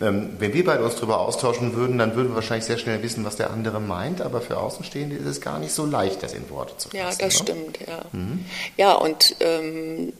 [0.00, 3.24] Ähm, wenn wir beide uns darüber austauschen würden, dann würden wir wahrscheinlich sehr schnell wissen,
[3.24, 6.50] was der andere meint, aber für Außenstehende ist es gar nicht so leicht, das in
[6.50, 6.96] Worte zu fassen.
[6.96, 7.30] Ja, das ne?
[7.30, 8.04] stimmt, ja.
[8.12, 8.44] Mhm.
[8.76, 10.12] Ja, und ähm,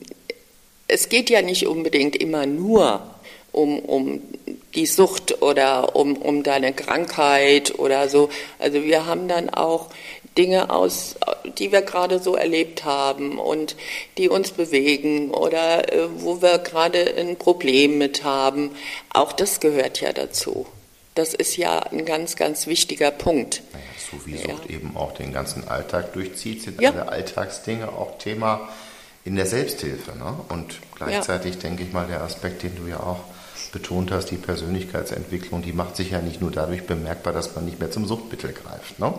[0.87, 3.01] es geht ja nicht unbedingt immer nur
[3.51, 4.21] um, um
[4.75, 8.29] die Sucht oder um, um deine Krankheit oder so.
[8.59, 9.89] Also wir haben dann auch
[10.37, 11.15] Dinge aus,
[11.57, 13.75] die wir gerade so erlebt haben und
[14.17, 18.71] die uns bewegen oder äh, wo wir gerade ein Problem mit haben.
[19.13, 20.65] Auch das gehört ja dazu.
[21.15, 23.61] Das ist ja ein ganz, ganz wichtiger Punkt.
[23.73, 24.75] Naja, so wie Sucht ja.
[24.75, 26.91] eben auch den ganzen Alltag durchzieht, sind ja.
[26.91, 28.69] alle Alltagsdinge auch Thema
[29.25, 30.17] in der Selbsthilfe.
[30.17, 30.33] Ne?
[30.47, 31.61] Und gleichzeitig ja.
[31.61, 33.19] denke ich mal der Aspekt, den du ja auch
[33.71, 37.79] betont hast, die Persönlichkeitsentwicklung, die macht sich ja nicht nur dadurch bemerkbar, dass man nicht
[37.79, 38.99] mehr zum Suchtmittel greift.
[38.99, 39.13] Ne?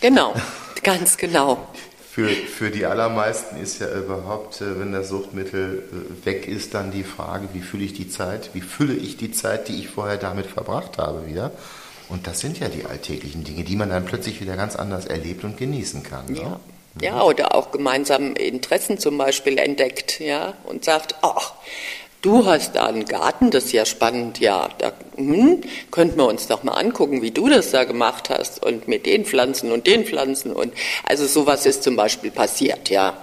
[0.00, 0.34] Genau,
[0.82, 1.68] ganz genau.
[2.10, 6.90] Für, für die allermeisten ist ja überhaupt, äh, wenn das Suchtmittel äh, weg ist, dann
[6.90, 10.16] die Frage, wie fülle ich die Zeit, wie fülle ich die Zeit, die ich vorher
[10.16, 11.52] damit verbracht habe, wieder.
[12.08, 15.44] Und das sind ja die alltäglichen Dinge, die man dann plötzlich wieder ganz anders erlebt
[15.44, 16.32] und genießen kann.
[16.32, 16.40] Ne?
[16.40, 16.60] Ja.
[17.00, 21.52] Ja, oder auch gemeinsam Interessen zum Beispiel entdeckt, ja, und sagt, ach,
[22.20, 25.60] Du hast da einen Garten, das ist ja spannend, ja, da hm,
[25.92, 29.24] könnten wir uns doch mal angucken, wie du das da gemacht hast und mit den
[29.24, 30.72] Pflanzen und den Pflanzen und
[31.04, 33.14] also sowas ist zum Beispiel passiert, ja.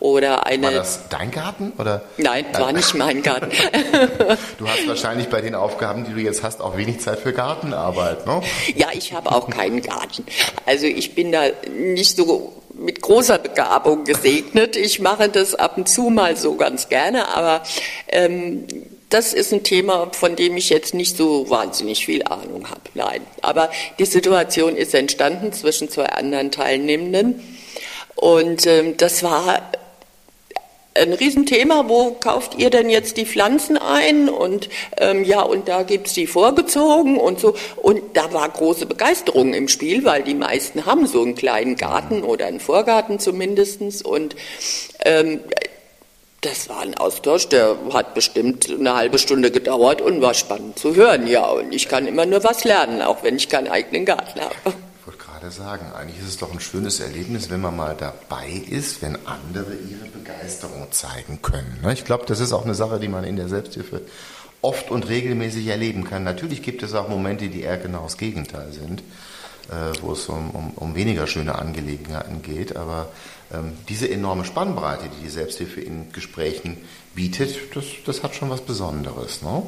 [0.00, 0.66] Oder eine.
[0.66, 2.02] War das dein Garten oder?
[2.16, 3.52] Nein, war nicht mein Garten.
[4.58, 8.26] du hast wahrscheinlich bei den Aufgaben, die du jetzt hast, auch wenig Zeit für Gartenarbeit,
[8.26, 8.42] ne?
[8.74, 10.26] Ja, ich habe auch keinen Garten.
[10.66, 14.76] Also ich bin da nicht so mit großer Begabung gesegnet.
[14.76, 17.62] Ich mache das ab und zu mal so ganz gerne, aber
[18.08, 18.66] ähm,
[19.08, 22.80] das ist ein Thema, von dem ich jetzt nicht so wahnsinnig viel Ahnung habe.
[22.94, 27.42] Nein, aber die Situation ist entstanden zwischen zwei anderen Teilnehmenden
[28.14, 29.70] und ähm, das war
[30.94, 34.28] ein Riesenthema, wo kauft ihr denn jetzt die Pflanzen ein?
[34.28, 37.54] Und ähm, ja, und da gibt's die vorgezogen und so.
[37.76, 42.22] Und da war große Begeisterung im Spiel, weil die meisten haben so einen kleinen Garten
[42.22, 44.36] oder einen Vorgarten zumindestens Und
[45.04, 45.40] ähm,
[46.42, 50.96] das war ein Austausch, der hat bestimmt eine halbe Stunde gedauert und war spannend zu
[50.96, 51.28] hören.
[51.28, 54.54] Ja, und ich kann immer nur was lernen, auch wenn ich keinen eigenen Garten habe
[55.42, 59.16] gerade sagen, eigentlich ist es doch ein schönes Erlebnis, wenn man mal dabei ist, wenn
[59.26, 61.80] andere ihre Begeisterung zeigen können.
[61.82, 61.92] Ne?
[61.92, 64.02] Ich glaube, das ist auch eine Sache, die man in der Selbsthilfe
[64.60, 66.22] oft und regelmäßig erleben kann.
[66.22, 69.00] Natürlich gibt es auch Momente, die eher genau das Gegenteil sind,
[69.68, 72.76] äh, wo es um, um, um, weniger schöne Angelegenheiten geht.
[72.76, 73.08] Aber
[73.52, 76.76] ähm, diese enorme Spannbreite, die die Selbsthilfe in Gesprächen
[77.16, 79.42] bietet, das, das hat schon was Besonderes.
[79.42, 79.64] Ne?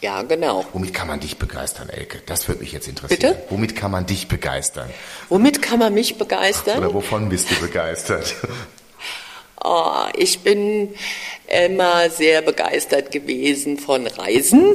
[0.00, 0.64] Ja, genau.
[0.72, 2.20] Womit kann man dich begeistern, Elke?
[2.26, 3.20] Das würde mich jetzt interessieren.
[3.20, 3.42] Bitte?
[3.50, 4.90] Womit kann man dich begeistern?
[5.28, 6.78] Womit kann man mich begeistern?
[6.78, 8.34] Oder wovon bist du begeistert?
[9.66, 10.94] Oh, ich bin
[11.46, 14.74] immer sehr begeistert gewesen von Reisen.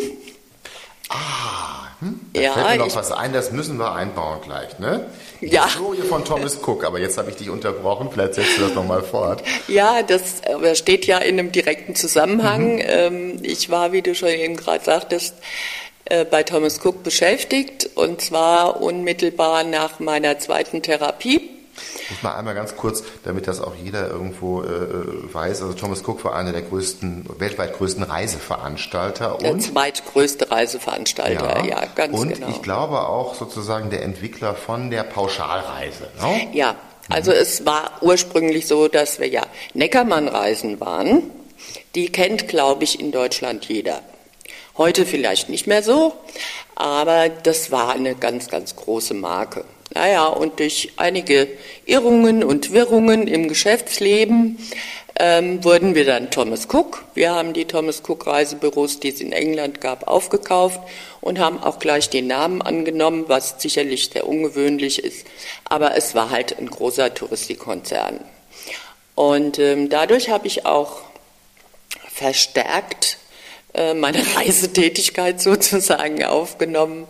[1.10, 2.20] Ah, hm?
[2.34, 5.06] da ja, fällt mir noch was ein, das müssen wir einbauen gleich, ne?
[5.42, 5.66] Ja.
[5.66, 9.04] Historie von Thomas Cook, aber jetzt habe ich dich unterbrochen, vielleicht setzt du das nochmal
[9.04, 9.44] fort.
[9.68, 10.42] Ja, das
[10.74, 12.76] steht ja in einem direkten Zusammenhang.
[12.76, 12.84] Mhm.
[12.86, 15.36] Ähm, ich war, wie du schon eben gerade sagtest,
[16.06, 21.59] äh, bei Thomas Cook beschäftigt und zwar unmittelbar nach meiner zweiten Therapie.
[22.10, 25.62] Muss mal einmal ganz kurz, damit das auch jeder irgendwo äh, äh, weiß.
[25.62, 29.38] Also Thomas Cook war einer der größten, weltweit größten Reiseveranstalter.
[29.42, 32.48] Der und, zweitgrößte Reiseveranstalter, ja, ja ganz und genau.
[32.48, 36.08] Und ich glaube auch sozusagen der Entwickler von der Pauschalreise.
[36.22, 36.48] Ne?
[36.54, 36.76] Ja,
[37.10, 39.44] also es war ursprünglich so, dass wir ja
[39.74, 41.24] Neckermann-Reisen waren.
[41.96, 44.02] Die kennt, glaube ich, in Deutschland jeder.
[44.78, 46.14] Heute vielleicht nicht mehr so,
[46.76, 49.66] aber das war eine ganz, ganz große Marke.
[49.92, 51.48] Naja, und durch einige
[51.86, 54.58] Irrungen und Wirrungen im Geschäftsleben
[55.16, 57.06] ähm, wurden wir dann Thomas Cook.
[57.16, 60.80] Wir haben die Thomas Cook Reisebüros, die es in England gab, aufgekauft
[61.22, 65.26] und haben auch gleich den Namen angenommen, was sicherlich sehr ungewöhnlich ist.
[65.66, 68.20] Aber es war halt ein großer Touristikkonzern.
[69.16, 71.02] Und ähm, dadurch habe ich auch
[72.14, 73.18] verstärkt
[73.74, 77.08] äh, meine Reisetätigkeit sozusagen aufgenommen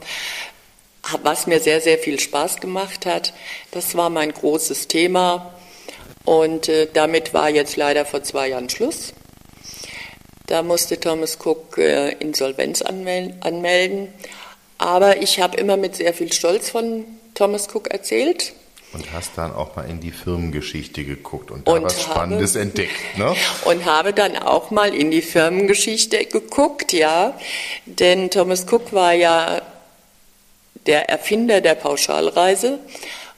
[1.23, 3.33] was mir sehr, sehr viel Spaß gemacht hat.
[3.71, 5.53] Das war mein großes Thema
[6.25, 9.13] und äh, damit war jetzt leider vor zwei Jahren Schluss.
[10.45, 14.09] Da musste Thomas Cook äh, Insolvenz anmel anmelden.
[14.77, 18.53] Aber ich habe immer mit sehr viel Stolz von Thomas Cook erzählt.
[18.93, 22.61] Und hast dann auch mal in die Firmengeschichte geguckt und da und was Spannendes habe,
[22.61, 23.35] entdeckt, ne?
[23.65, 27.37] Und habe dann auch mal in die Firmengeschichte geguckt, ja.
[27.85, 29.61] Denn Thomas Cook war ja
[30.85, 32.79] der Erfinder der Pauschalreise.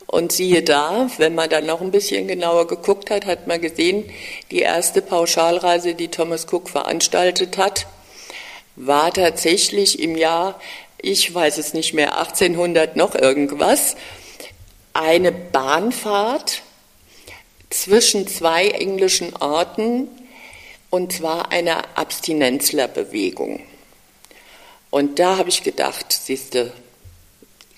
[0.07, 4.09] Und siehe da, wenn man dann noch ein bisschen genauer geguckt hat, hat man gesehen,
[4.51, 7.87] die erste Pauschalreise, die Thomas Cook veranstaltet hat,
[8.75, 10.59] war tatsächlich im Jahr,
[10.97, 13.95] ich weiß es nicht mehr, 1800 noch irgendwas,
[14.93, 16.61] eine Bahnfahrt
[17.69, 20.09] zwischen zwei englischen Orten
[20.89, 23.61] und zwar einer Abstinenzlerbewegung.
[24.89, 26.73] Und da habe ich gedacht, siehste,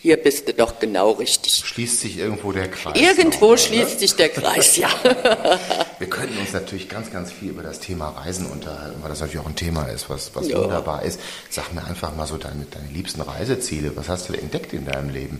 [0.03, 1.63] hier bist du doch genau richtig.
[1.65, 2.99] Schließt sich irgendwo der Kreis.
[2.99, 4.89] Irgendwo mal, schließt sich der Kreis, ja.
[5.97, 9.39] Wir könnten uns natürlich ganz, ganz viel über das Thema Reisen unterhalten, weil das natürlich
[9.39, 10.61] auch ein Thema ist, was, was ja.
[10.61, 11.21] wunderbar ist.
[11.49, 13.95] Sag mir einfach mal so deine, deine liebsten Reiseziele.
[13.95, 15.39] Was hast du entdeckt in deinem Leben?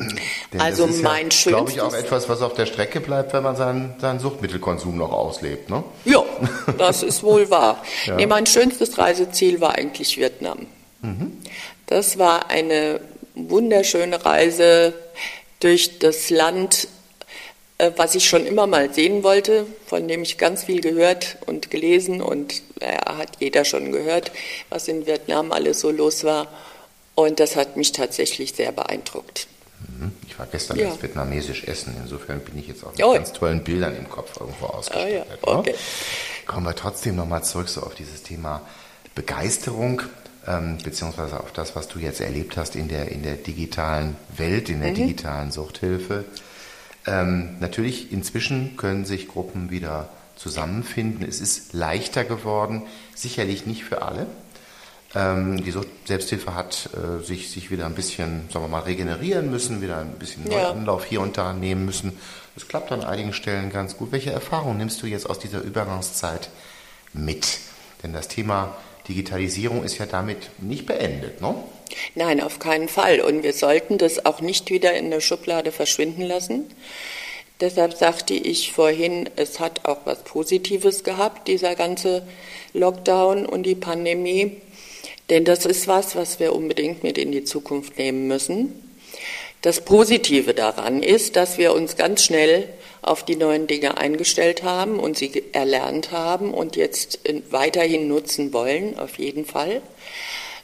[0.00, 1.52] Denn also das ist mein ja, schönstes...
[1.52, 5.12] glaube ich, auch etwas, was auf der Strecke bleibt, wenn man seinen, seinen Suchtmittelkonsum noch
[5.12, 5.84] auslebt, ne?
[6.04, 6.24] Ja,
[6.78, 7.80] das ist wohl wahr.
[8.06, 8.16] ja.
[8.16, 10.66] nee, mein schönstes Reiseziel war eigentlich Vietnam.
[11.00, 11.38] Mhm.
[11.86, 12.98] Das war eine
[13.34, 14.94] wunderschöne Reise
[15.60, 16.88] durch das Land,
[17.78, 21.70] äh, was ich schon immer mal sehen wollte, von dem ich ganz viel gehört und
[21.70, 24.30] gelesen und naja, hat jeder schon gehört,
[24.68, 26.48] was in Vietnam alles so los war.
[27.14, 29.46] Und das hat mich tatsächlich sehr beeindruckt.
[29.80, 30.12] Mhm.
[30.26, 31.00] Ich war gestern ja.
[31.00, 33.12] vietnamesisch essen, insofern bin ich jetzt auch mit oh.
[33.14, 35.26] ganz tollen Bildern im Kopf irgendwo ausgestattet.
[35.42, 35.58] Oh ja.
[35.58, 35.74] okay.
[36.46, 38.62] Kommen wir trotzdem nochmal zurück so auf dieses Thema
[39.14, 40.02] Begeisterung
[40.46, 44.68] ähm, beziehungsweise auf das, was du jetzt erlebt hast in der, in der digitalen Welt,
[44.68, 44.96] in der mhm.
[44.96, 46.24] digitalen Suchthilfe.
[47.06, 51.26] Ähm, natürlich, inzwischen können sich Gruppen wieder zusammenfinden.
[51.26, 52.82] Es ist leichter geworden,
[53.14, 54.26] sicherlich nicht für alle.
[55.14, 55.72] Ähm, die
[56.06, 60.14] Selbsthilfe hat äh, sich, sich wieder ein bisschen, sagen wir mal, regenerieren müssen, wieder ein
[60.18, 60.72] bisschen ja.
[60.72, 62.18] Neuanlauf hier und da nehmen müssen.
[62.56, 64.10] Es klappt an einigen Stellen ganz gut.
[64.12, 66.50] Welche Erfahrungen nimmst du jetzt aus dieser Übergangszeit
[67.12, 67.58] mit?
[68.02, 68.76] Denn das Thema
[69.08, 71.54] Digitalisierung ist ja damit nicht beendet, ne?
[72.14, 73.20] Nein, auf keinen Fall.
[73.20, 76.64] Und wir sollten das auch nicht wieder in der Schublade verschwinden lassen.
[77.60, 82.26] Deshalb sagte ich vorhin, es hat auch was Positives gehabt, dieser ganze
[82.72, 84.56] Lockdown und die Pandemie.
[85.30, 88.72] Denn das ist was, was wir unbedingt mit in die Zukunft nehmen müssen.
[89.62, 92.68] Das Positive daran ist, dass wir uns ganz schnell
[93.04, 98.98] auf die neuen Dinge eingestellt haben und sie erlernt haben und jetzt weiterhin nutzen wollen,
[98.98, 99.82] auf jeden Fall.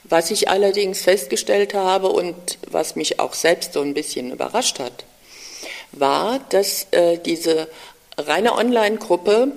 [0.04, 5.04] Was ich allerdings festgestellt habe und was mich auch selbst so ein bisschen überrascht hat,
[5.92, 7.68] war, dass äh, diese
[8.16, 9.52] reine Online-Gruppe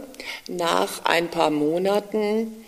[0.48, 2.64] nach ein paar Monaten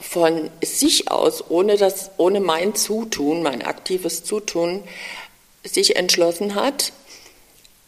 [0.00, 4.82] von sich aus, ohne, das, ohne mein Zutun, mein aktives Zutun,
[5.64, 6.92] sich entschlossen hat,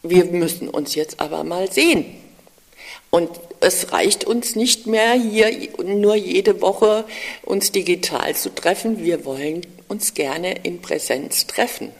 [0.09, 2.05] wir müssen uns jetzt aber mal sehen.
[3.09, 3.29] Und
[3.61, 5.49] es reicht uns nicht mehr, hier
[5.83, 7.05] nur jede Woche
[7.43, 9.03] uns digital zu treffen.
[9.03, 11.91] Wir wollen uns gerne in Präsenz treffen.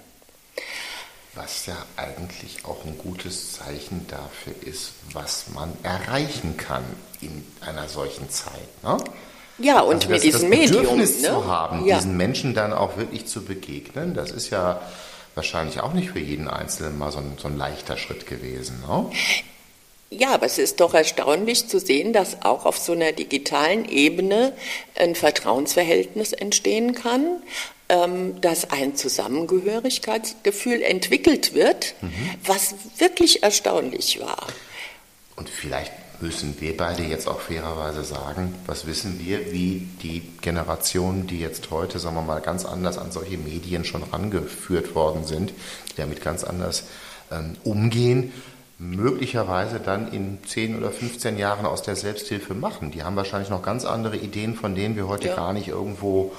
[1.33, 6.83] Was ja eigentlich auch ein gutes Zeichen dafür ist, was man erreichen kann
[7.21, 8.83] in einer solchen Zeit.
[8.83, 8.97] Ne?
[9.57, 11.33] Ja, und also mit das, diesem das Bedürfnis Medium.
[11.33, 11.41] Ne?
[11.41, 11.97] zu haben, ja.
[11.97, 14.81] diesen Menschen dann auch wirklich zu begegnen, das ist ja
[15.35, 18.81] wahrscheinlich auch nicht für jeden Einzelnen mal so ein, so ein leichter Schritt gewesen.
[18.87, 19.11] Ne?
[20.09, 24.53] Ja, aber es ist doch erstaunlich zu sehen, dass auch auf so einer digitalen Ebene
[24.95, 32.11] ein Vertrauensverhältnis entstehen kann, äh, ähm, dass ein Zusammengehörigkeitsgefühl entwickelt wird, mhm.
[32.43, 34.47] was wirklich erstaunlich war.
[35.35, 35.91] Und vielleicht
[36.21, 41.71] müssen wir beide jetzt auch fairerweise sagen, was wissen wir, wie die Generationen, die jetzt
[41.71, 45.51] heute, sagen wir mal, ganz anders an solche Medien schon rangeführt worden sind,
[45.91, 46.85] die damit ganz anders
[47.31, 48.31] ähm, umgehen,
[48.77, 52.91] möglicherweise dann in 10 oder 15 Jahren aus der Selbsthilfe machen.
[52.91, 55.35] Die haben wahrscheinlich noch ganz andere Ideen, von denen wir heute ja.
[55.35, 56.33] gar nicht irgendwo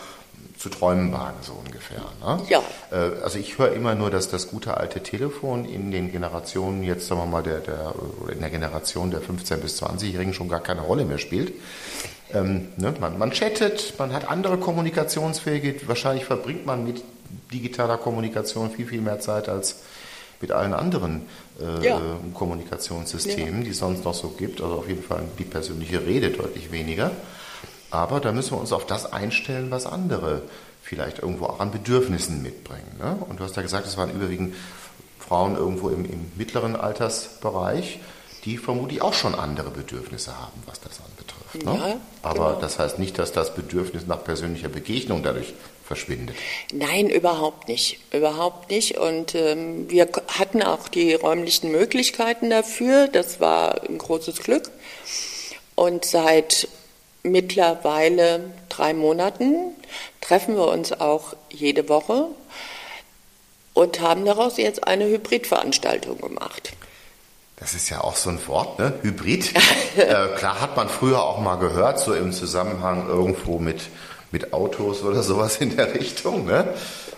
[0.59, 2.01] zu träumen wagen, so ungefähr.
[2.25, 2.43] Ne?
[2.49, 2.63] Ja.
[2.91, 7.07] Äh, also ich höre immer nur, dass das gute alte Telefon in den Generationen, jetzt
[7.07, 7.95] sagen wir mal, der, der,
[8.33, 11.53] in der Generation der 15- bis 20-Jährigen schon gar keine Rolle mehr spielt.
[12.33, 12.95] Ähm, ne?
[13.01, 17.03] man, man chattet, man hat andere Kommunikationswege, wahrscheinlich verbringt man mit
[17.53, 19.83] digitaler Kommunikation viel, viel mehr Zeit als
[20.41, 21.23] mit allen anderen
[21.61, 22.01] äh, ja.
[22.35, 23.65] Kommunikationssystemen, ja.
[23.65, 24.61] die es sonst noch so gibt.
[24.61, 27.11] Also auf jeden Fall die persönliche Rede deutlich weniger.
[27.91, 30.43] Aber da müssen wir uns auf das einstellen, was andere
[30.83, 32.97] vielleicht irgendwo auch an Bedürfnissen mitbringen.
[32.99, 33.19] Ne?
[33.29, 34.55] Und du hast ja gesagt, es waren überwiegend
[35.19, 37.99] Frauen irgendwo im, im, mittleren Altersbereich,
[38.45, 41.65] die vermutlich auch schon andere Bedürfnisse haben, was das anbetrifft.
[41.65, 41.89] Ne?
[41.89, 42.61] Ja, Aber genau.
[42.61, 46.37] das heißt nicht, dass das Bedürfnis nach persönlicher Begegnung dadurch verschwindet.
[46.73, 47.99] Nein, überhaupt nicht.
[48.13, 48.99] Überhaupt nicht.
[48.99, 50.09] Und ähm, wir
[50.39, 53.09] hatten auch die räumlichen Möglichkeiten dafür.
[53.09, 54.71] Das war ein großes Glück.
[55.75, 56.69] Und seit
[57.27, 59.75] mittlerweile drei Monaten
[60.21, 62.27] treffen wir uns auch jede Woche
[63.75, 66.73] und haben daraus jetzt eine Hybridveranstaltung gemacht.
[67.57, 68.95] Das ist ja auch so ein Wort, ne?
[69.03, 69.53] Hybrid.
[69.97, 73.83] äh, klar hat man früher auch mal gehört, so im Zusammenhang irgendwo mit,
[74.31, 76.45] mit Autos oder sowas in der Richtung.
[76.45, 76.75] Ne?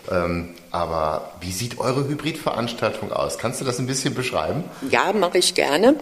[0.09, 3.37] Ähm, aber wie sieht eure Hybridveranstaltung aus?
[3.37, 4.63] Kannst du das ein bisschen beschreiben?
[4.89, 5.95] Ja, mache ich gerne.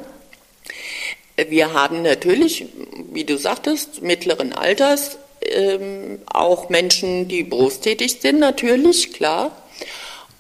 [1.38, 2.65] Wir haben natürlich,
[3.11, 9.51] wie du sagtest, mittleren Alters, ähm, auch Menschen, die berufstätig sind, natürlich, klar.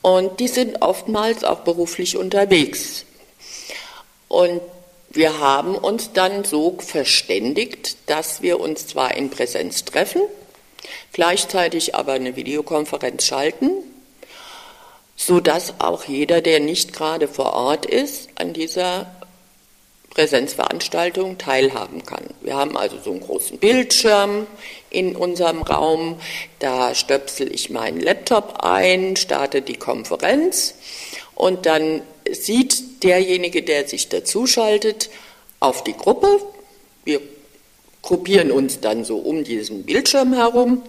[0.01, 3.05] Und die sind oftmals auch beruflich unterwegs.
[4.27, 4.61] Und
[5.09, 10.21] wir haben uns dann so verständigt, dass wir uns zwar in Präsenz treffen,
[11.13, 13.69] gleichzeitig aber eine Videokonferenz schalten,
[15.15, 19.16] sodass auch jeder, der nicht gerade vor Ort ist, an dieser
[20.17, 22.23] Präsenzveranstaltung teilhaben kann.
[22.41, 24.47] Wir haben also so einen großen Bildschirm
[24.89, 26.19] in unserem Raum.
[26.57, 30.73] Da stöpsel ich meinen Laptop ein, starte die Konferenz
[31.35, 32.01] und dann
[32.31, 35.11] sieht derjenige, der sich dazuschaltet,
[35.59, 36.41] auf die Gruppe.
[37.05, 37.21] Wir
[38.01, 40.81] gruppieren uns dann so um diesen Bildschirm herum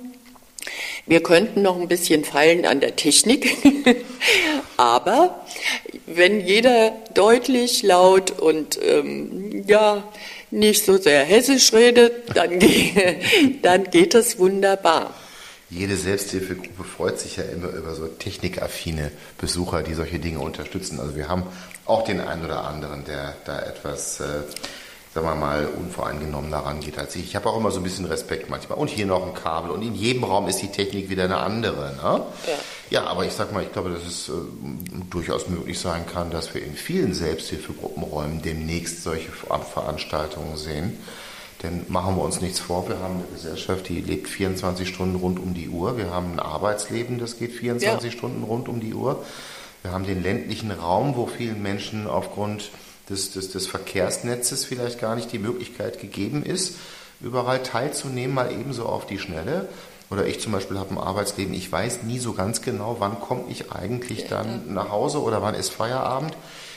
[1.09, 3.57] wir könnten noch ein bisschen feilen an der Technik,
[4.77, 5.47] aber
[6.15, 10.05] wenn jeder deutlich, laut und ähm, ja
[10.51, 12.59] nicht so sehr hessisch redet, dann,
[13.63, 15.15] dann geht das wunderbar.
[15.71, 20.99] Jede Selbsthilfegruppe freut sich ja immer über so technikaffine Besucher, die solche Dinge unterstützen.
[20.99, 21.43] Also wir haben
[21.85, 24.25] auch den einen oder anderen, der da etwas äh,
[25.21, 27.25] sagen wir mal, unvoreingenommener rangeht als ich.
[27.25, 28.79] Ich habe auch immer so ein bisschen Respekt manchmal.
[28.79, 29.71] Und hier noch ein Kabel.
[29.71, 31.95] Und in jedem Raum ist die Technik wieder eine andere.
[31.97, 32.03] Ne?
[32.03, 32.23] Ja.
[32.91, 34.33] ja, aber ich sag mal, ich glaube, dass es äh,
[35.11, 40.99] durchaus möglich sein kann, dass wir in vielen Selbsthilfegruppenräumen demnächst solche Veranstaltungen sehen.
[41.65, 45.41] Denn machen wir uns nichts vor, wir haben eine Gesellschaft, die lebt 24 Stunden rund
[45.41, 45.97] um die Uhr.
[45.97, 48.17] Wir haben ein Arbeitsleben, das geht 24 ja.
[48.17, 49.25] Stunden rund um die Uhr.
[49.83, 52.71] Wir haben den ländlichen Raum, wo vielen Menschen aufgrund
[53.11, 56.77] des, des, des Verkehrsnetzes vielleicht gar nicht die Möglichkeit gegeben ist,
[57.21, 59.69] überall teilzunehmen, mal ebenso auf die Schnelle.
[60.11, 63.45] Oder ich zum Beispiel habe ein Arbeitsleben, ich weiß nie so ganz genau, wann komme
[63.51, 66.35] ich eigentlich dann nach Hause oder wann ist Feierabend.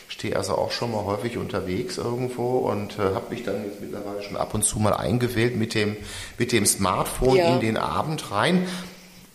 [0.09, 4.21] Stehe also auch schon mal häufig unterwegs irgendwo und äh, habe mich dann jetzt mittlerweile
[4.21, 5.95] schon ab und zu mal eingewählt mit dem,
[6.37, 7.53] mit dem Smartphone ja.
[7.53, 8.67] in den Abend rein.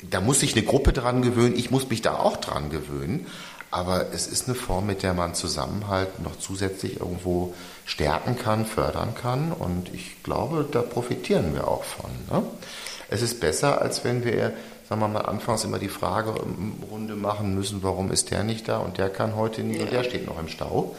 [0.03, 3.27] Da muss sich eine Gruppe dran gewöhnen, ich muss mich da auch dran gewöhnen.
[3.71, 7.55] Aber es ist eine Form, mit der man Zusammenhalt noch zusätzlich irgendwo
[7.85, 9.53] stärken kann, fördern kann.
[9.53, 12.11] Und ich glaube, da profitieren wir auch von.
[12.31, 12.43] Ne?
[13.09, 14.53] Es ist besser, als wenn wir,
[14.89, 18.99] sagen wir mal, anfangs immer die Fragerunde machen müssen, warum ist der nicht da und
[18.99, 20.95] der kann heute nicht und der steht noch im Stau.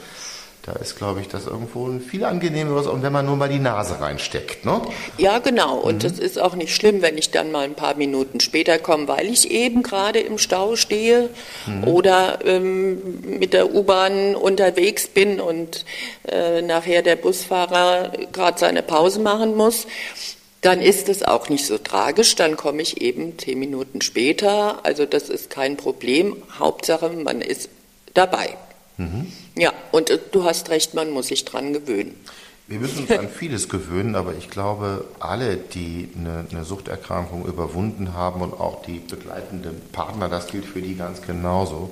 [0.67, 3.57] Da ist, glaube ich, das irgendwo ein viel angenehmeres, und wenn man nur mal die
[3.57, 4.65] Nase reinsteckt.
[4.65, 4.81] Ne?
[5.17, 5.77] Ja, genau.
[5.77, 6.25] Und es mhm.
[6.25, 9.49] ist auch nicht schlimm, wenn ich dann mal ein paar Minuten später komme, weil ich
[9.49, 11.29] eben gerade im Stau stehe
[11.67, 11.85] mhm.
[11.85, 12.99] oder ähm,
[13.39, 15.85] mit der U-Bahn unterwegs bin und
[16.27, 19.87] äh, nachher der Busfahrer gerade seine Pause machen muss.
[20.59, 24.83] Dann ist es auch nicht so tragisch, dann komme ich eben zehn Minuten später.
[24.83, 26.35] Also das ist kein Problem.
[26.59, 27.69] Hauptsache, man ist
[28.13, 28.57] dabei.
[28.97, 29.31] Mhm.
[29.55, 32.15] Ja, und äh, du hast recht, man muss sich dran gewöhnen.
[32.67, 38.13] Wir müssen uns an vieles gewöhnen, aber ich glaube, alle, die eine, eine, Suchterkrankung überwunden
[38.13, 41.91] haben und auch die begleitenden Partner, das gilt für die ganz genauso.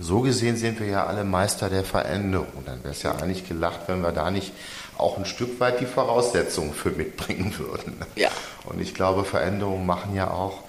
[0.00, 2.64] So gesehen sind wir ja alle Meister der Veränderung.
[2.66, 4.52] Dann wäre es ja eigentlich gelacht, wenn wir da nicht
[4.98, 7.94] auch ein Stück weit die Voraussetzungen für mitbringen würden.
[8.16, 8.30] Ja.
[8.64, 10.64] Und ich glaube, Veränderungen machen ja auch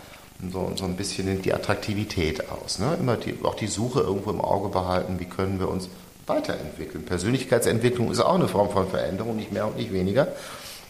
[0.52, 2.80] so, so ein bisschen die Attraktivität aus.
[2.80, 2.98] Ne?
[3.00, 5.89] Immer die, auch die Suche irgendwo im Auge behalten, wie können wir uns
[6.28, 7.04] weiterentwickeln.
[7.04, 10.28] Persönlichkeitsentwicklung ist auch eine Form von Veränderung, nicht mehr und nicht weniger.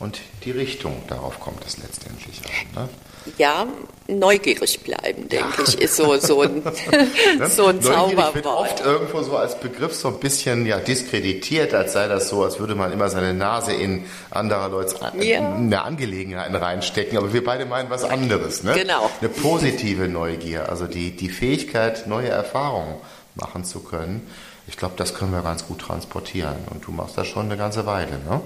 [0.02, 2.42] Und die Richtung, darauf kommt es letztendlich
[2.76, 2.84] an.
[2.84, 2.90] Ne?
[3.38, 3.68] Ja,
[4.08, 5.64] neugierig bleiben, denke ja.
[5.68, 6.64] ich, ist so, so ein,
[7.38, 7.48] ne?
[7.48, 8.34] so ein Zauberwort.
[8.34, 12.44] wird oft irgendwo so als Begriff so ein bisschen ja, diskreditiert, als sei das so,
[12.44, 15.54] als würde man immer seine Nase in anderer Leute ja.
[15.54, 17.16] eine Angelegenheiten reinstecken.
[17.16, 18.64] Aber wir beide meinen was anderes.
[18.64, 18.74] Ne?
[18.74, 19.08] Genau.
[19.20, 22.96] Eine positive Neugier, also die, die Fähigkeit, neue Erfahrungen
[23.36, 24.28] machen zu können.
[24.68, 26.56] Ich glaube, das können wir ganz gut transportieren.
[26.72, 28.42] Und du machst das schon eine ganze Weile, ne?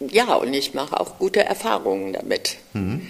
[0.00, 2.56] Ja, und ich mache auch gute Erfahrungen damit.
[2.72, 3.08] Mhm.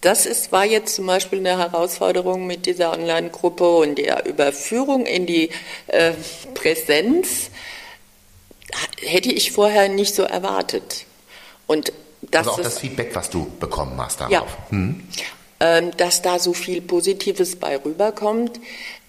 [0.00, 5.26] Das ist, war jetzt zum Beispiel eine Herausforderung mit dieser Online-Gruppe und der Überführung in
[5.26, 5.50] die
[5.88, 6.12] äh,
[6.54, 7.50] Präsenz
[9.00, 11.04] hätte ich vorher nicht so erwartet.
[11.66, 11.92] Und
[12.22, 14.32] das also auch das Feedback, was du bekommen hast darauf.
[14.32, 15.08] Ja, hm.
[15.60, 18.60] ähm, dass da so viel Positives bei rüberkommt,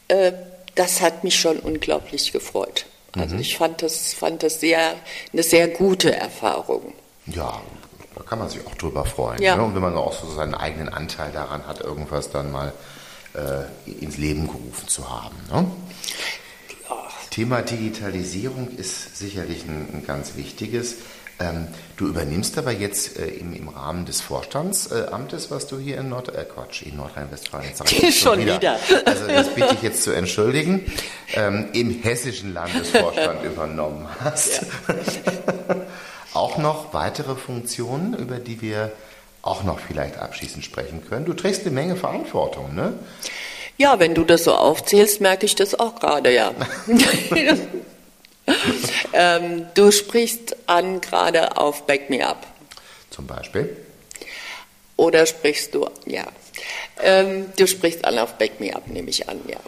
[0.08, 0.32] äh,
[0.76, 2.86] das hat mich schon unglaublich gefreut.
[3.16, 3.42] Also mhm.
[3.42, 4.96] ich fand das, fand das sehr,
[5.34, 6.94] eine sehr gute Erfahrung.
[7.26, 7.62] Ja,
[8.16, 9.42] da kann man sich auch drüber freuen.
[9.42, 9.56] Ja.
[9.56, 9.64] Ne?
[9.64, 12.74] Und wenn man auch so seinen eigenen Anteil daran hat, irgendwas dann mal
[13.34, 15.36] äh, ins Leben gerufen zu haben.
[15.52, 15.72] Ne?
[16.90, 16.96] Ja.
[17.30, 20.96] Thema Digitalisierung ist sicherlich ein, ein ganz wichtiges.
[21.42, 25.98] Ähm, du übernimmst aber jetzt äh, im, im, Rahmen des Vorstandsamtes, äh, was du hier
[25.98, 28.58] in Nord äh, Quatsch, in Nordrhein-Westfalen jetzt schon, schon wieder.
[28.58, 28.78] wieder.
[29.06, 30.92] Also das bitte ich jetzt zu entschuldigen,
[31.36, 34.66] ähm, im hessischen Landesvorstand übernommen hast.
[36.34, 38.92] Auch noch weitere Funktionen, über die wir
[39.42, 41.26] auch noch vielleicht abschließend sprechen können.
[41.26, 42.94] Du trägst eine Menge Verantwortung, ne?
[43.78, 46.52] Ja, wenn du das so aufzählst, merke ich das auch gerade, ja.
[49.14, 52.46] ähm, du sprichst an gerade auf Back Me Up.
[53.10, 53.76] Zum Beispiel?
[54.96, 56.26] Oder sprichst du, ja.
[57.02, 59.60] Ähm, du sprichst an auf Back Me Up, nehme ich an, ja.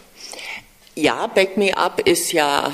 [0.96, 2.74] Ja, Back Me Up ist ja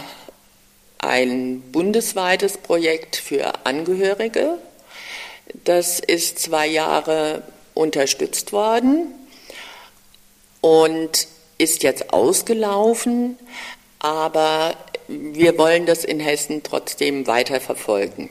[1.00, 4.58] ein bundesweites Projekt für Angehörige.
[5.64, 7.44] Das ist zwei Jahre
[7.74, 9.14] unterstützt worden
[10.62, 11.28] und
[11.58, 13.38] ist jetzt ausgelaufen,
[14.00, 14.76] aber
[15.08, 18.30] wir wollen das in Hessen trotzdem weiter verfolgen.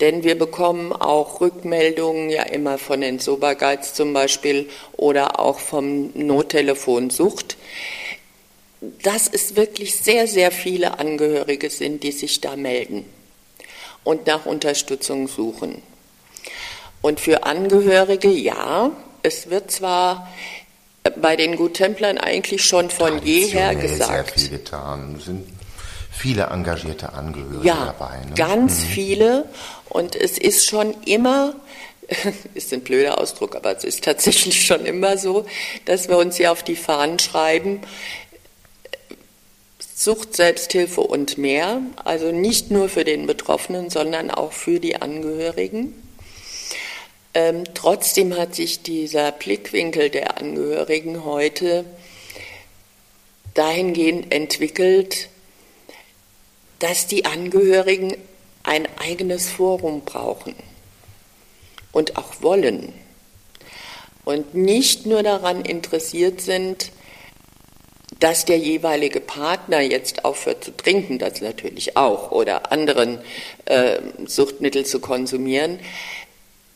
[0.00, 6.10] Denn wir bekommen auch Rückmeldungen ja immer von den Sobergeiz zum Beispiel oder auch vom
[6.14, 7.56] Nottelefon Sucht,
[9.02, 13.06] dass es wirklich sehr, sehr viele Angehörige sind, die sich da melden
[14.04, 15.82] und nach Unterstützung suchen.
[17.00, 18.90] Und für Angehörige, ja,
[19.22, 20.28] es wird zwar
[21.10, 24.38] bei den Guttemplern eigentlich schon von jeher gesagt.
[24.38, 25.16] Sehr viel getan.
[25.18, 25.46] Es sind
[26.10, 28.24] viele engagierte Angehörige ja, dabei.
[28.24, 28.34] Ne?
[28.34, 28.86] Ganz mhm.
[28.86, 29.44] viele.
[29.88, 31.54] Und es ist schon immer,
[32.54, 35.46] ist ein blöder Ausdruck, aber es ist tatsächlich schon immer so,
[35.84, 37.80] dass wir uns hier auf die Fahnen schreiben,
[39.98, 45.94] Sucht, Selbsthilfe und mehr, also nicht nur für den Betroffenen, sondern auch für die Angehörigen.
[47.36, 51.84] Ähm, trotzdem hat sich dieser Blickwinkel der Angehörigen heute
[53.52, 55.28] dahingehend entwickelt,
[56.78, 58.16] dass die Angehörigen
[58.62, 60.54] ein eigenes Forum brauchen
[61.92, 62.94] und auch wollen
[64.24, 66.90] und nicht nur daran interessiert sind,
[68.18, 73.18] dass der jeweilige Partner jetzt aufhört zu trinken, das natürlich auch, oder anderen
[73.66, 75.78] äh, Suchtmittel zu konsumieren,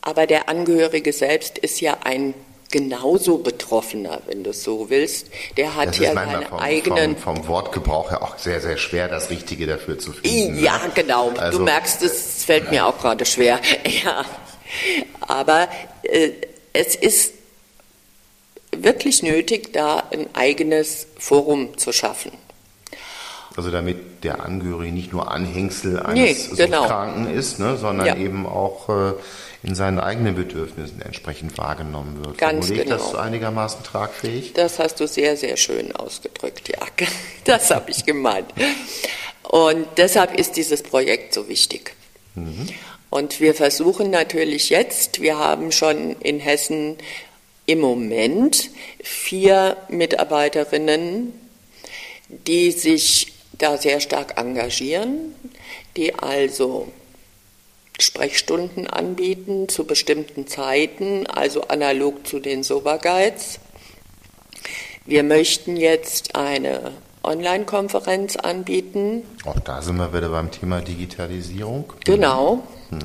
[0.01, 2.33] aber der Angehörige selbst ist ja ein
[2.71, 5.27] genauso Betroffener, wenn du es so willst.
[5.57, 7.17] Der hat ja seine vom, eigenen.
[7.17, 10.63] Vom, vom, Wortgebrauch her auch sehr, sehr schwer, das Richtige dafür zu finden.
[10.63, 10.91] Ja, ne?
[10.95, 11.29] genau.
[11.37, 13.59] Also, du merkst, es fällt mir auch gerade schwer.
[14.03, 14.25] Ja.
[15.19, 15.67] Aber
[16.03, 16.29] äh,
[16.71, 17.33] es ist
[18.71, 22.31] wirklich nötig, da ein eigenes Forum zu schaffen.
[23.57, 26.85] Also damit der Angehörige nicht nur Anhängsel eines nee, genau.
[26.85, 28.15] Kranken ist, ne, sondern ja.
[28.15, 29.13] eben auch äh,
[29.63, 32.37] in seinen eigenen Bedürfnissen entsprechend wahrgenommen wird.
[32.37, 32.97] Ganz Formuliert genau.
[32.97, 34.53] das einigermaßen tragfähig?
[34.53, 36.85] Das hast du sehr, sehr schön ausgedrückt, ja.
[37.43, 38.47] Das habe ich gemeint.
[39.43, 41.93] Und deshalb ist dieses Projekt so wichtig.
[42.35, 42.69] Mhm.
[43.09, 46.97] Und wir versuchen natürlich jetzt, wir haben schon in Hessen
[47.65, 48.69] im Moment
[49.03, 51.33] vier Mitarbeiterinnen,
[52.29, 55.35] die sich da sehr stark engagieren,
[55.97, 56.91] die also
[58.01, 63.59] Sprechstunden anbieten zu bestimmten Zeiten, also analog zu den Sober-Guides.
[65.05, 66.91] Wir möchten jetzt eine
[67.23, 69.23] Online-Konferenz anbieten.
[69.45, 71.93] Auch da sind wir wieder beim Thema Digitalisierung.
[72.05, 72.63] Genau.
[72.89, 72.99] Mhm.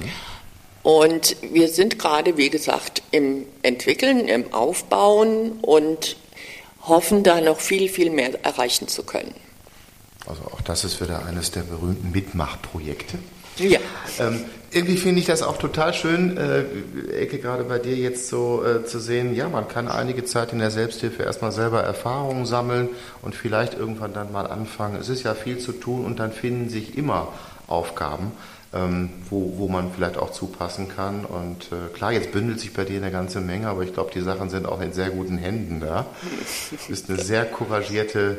[0.83, 6.17] Und wir sind gerade, wie gesagt, im Entwickeln, im Aufbauen und
[6.83, 9.35] hoffen da noch viel, viel mehr erreichen zu können.
[10.27, 13.19] Also auch das ist wieder eines der berühmten Mitmachprojekte.
[13.59, 13.79] Ja.
[14.19, 16.65] Ähm, irgendwie finde ich das auch total schön, äh,
[17.19, 20.59] Ecke, gerade bei dir jetzt so äh, zu sehen, ja, man kann einige Zeit in
[20.59, 22.91] der Selbsthilfe erstmal selber Erfahrungen sammeln
[23.23, 24.97] und vielleicht irgendwann dann mal anfangen.
[25.01, 27.33] Es ist ja viel zu tun und dann finden sich immer
[27.69, 28.33] Aufgaben,
[28.75, 31.25] ähm, wo, wo man vielleicht auch zupassen kann.
[31.25, 34.21] Und äh, klar, jetzt bündelt sich bei dir eine ganze Menge, aber ich glaube, die
[34.21, 36.07] Sachen sind auch in sehr guten Händen da.
[36.71, 38.37] Du bist eine sehr couragierte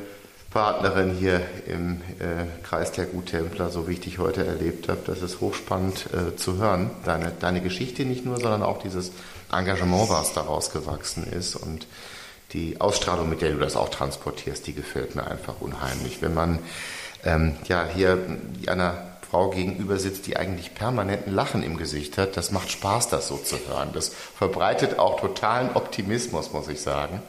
[0.52, 5.02] Partnerin hier im äh, Kreis der Guttempler, so wie ich dich heute erlebt habe.
[5.06, 6.90] Das ist hochspannend äh, zu hören.
[7.04, 9.12] Deine, deine Geschichte nicht nur, sondern auch dieses
[9.52, 11.86] Engagement, was daraus gewachsen ist und
[12.54, 16.22] die Ausstrahlung, mit der du das auch transportierst, die gefällt mir einfach unheimlich.
[16.22, 16.60] Wenn man
[17.26, 18.18] ähm, ja hier
[18.68, 23.28] einer Frau gegenüber sitzt, die eigentlich permanenten Lachen im Gesicht hat, das macht Spaß, das
[23.28, 23.90] so zu hören.
[23.94, 27.22] Das verbreitet auch totalen Optimismus, muss ich sagen.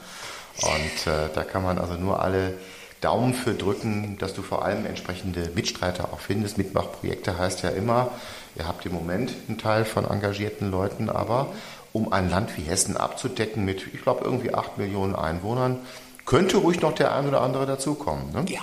[0.62, 2.54] Und äh, da kann man also nur alle
[3.00, 6.58] Daumen für drücken, dass du vor allem entsprechende Mitstreiter auch findest.
[6.58, 8.10] Mitmachprojekte heißt ja immer,
[8.56, 11.52] ihr habt im Moment einen Teil von engagierten Leuten, aber
[11.92, 15.78] um ein Land wie Hessen abzudecken mit, ich glaube, irgendwie acht Millionen Einwohnern,
[16.26, 18.32] könnte ruhig noch der ein oder andere dazukommen.
[18.32, 18.44] Ne?
[18.48, 18.60] Ja,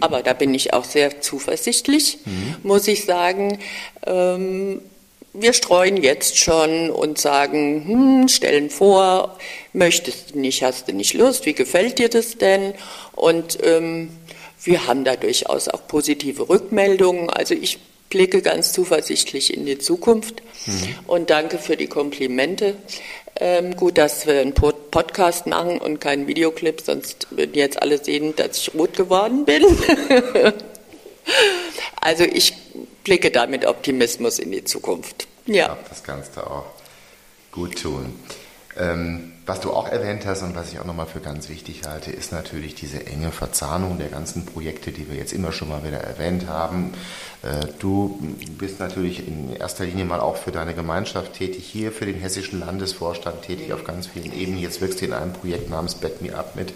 [0.00, 2.56] aber da bin ich auch sehr zuversichtlich, mhm.
[2.62, 3.58] muss ich sagen.
[4.06, 4.80] Ähm,
[5.40, 9.38] wir streuen jetzt schon und sagen, hm, stellen vor,
[9.72, 12.74] möchtest du nicht, hast du nicht Lust, wie gefällt dir das denn?
[13.12, 14.10] Und ähm,
[14.62, 17.30] wir haben da durchaus auch positive Rückmeldungen.
[17.30, 17.78] Also ich
[18.10, 20.94] blicke ganz zuversichtlich in die Zukunft mhm.
[21.06, 22.74] und danke für die Komplimente.
[23.40, 28.34] Ähm, gut, dass wir einen Podcast machen und keinen Videoclip, sonst würden jetzt alle sehen,
[28.34, 29.62] dass ich rot geworden bin.
[32.00, 32.54] also ich
[33.08, 35.26] blicke da mit Optimismus in die Zukunft.
[35.46, 35.78] Ja.
[35.88, 36.66] Das kannst du auch
[37.50, 38.14] gut tun.
[38.78, 42.12] Ähm, was du auch erwähnt hast und was ich auch nochmal für ganz wichtig halte,
[42.12, 45.96] ist natürlich diese enge Verzahnung der ganzen Projekte, die wir jetzt immer schon mal wieder
[45.96, 46.92] erwähnt haben.
[47.42, 48.20] Äh, du
[48.58, 52.60] bist natürlich in erster Linie mal auch für deine Gemeinschaft tätig, hier für den hessischen
[52.60, 54.60] Landesvorstand tätig auf ganz vielen Ebenen.
[54.60, 56.74] Jetzt wirkst du in einem Projekt namens Back Me Up mit.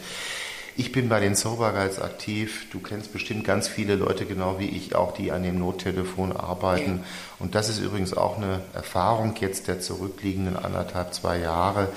[0.76, 2.66] Ich bin bei den Sober Guides aktiv.
[2.72, 7.00] Du kennst bestimmt ganz viele Leute, genau wie ich auch, die an dem Nottelefon arbeiten.
[7.02, 7.04] Ja.
[7.40, 11.88] Und das ist übrigens auch eine Erfahrung jetzt der zurückliegenden anderthalb, zwei Jahre.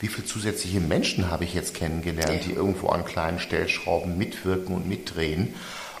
[0.00, 4.88] Wie viele zusätzliche Menschen habe ich jetzt kennengelernt, die irgendwo an kleinen Stellschrauben mitwirken und
[4.88, 5.54] mitdrehen?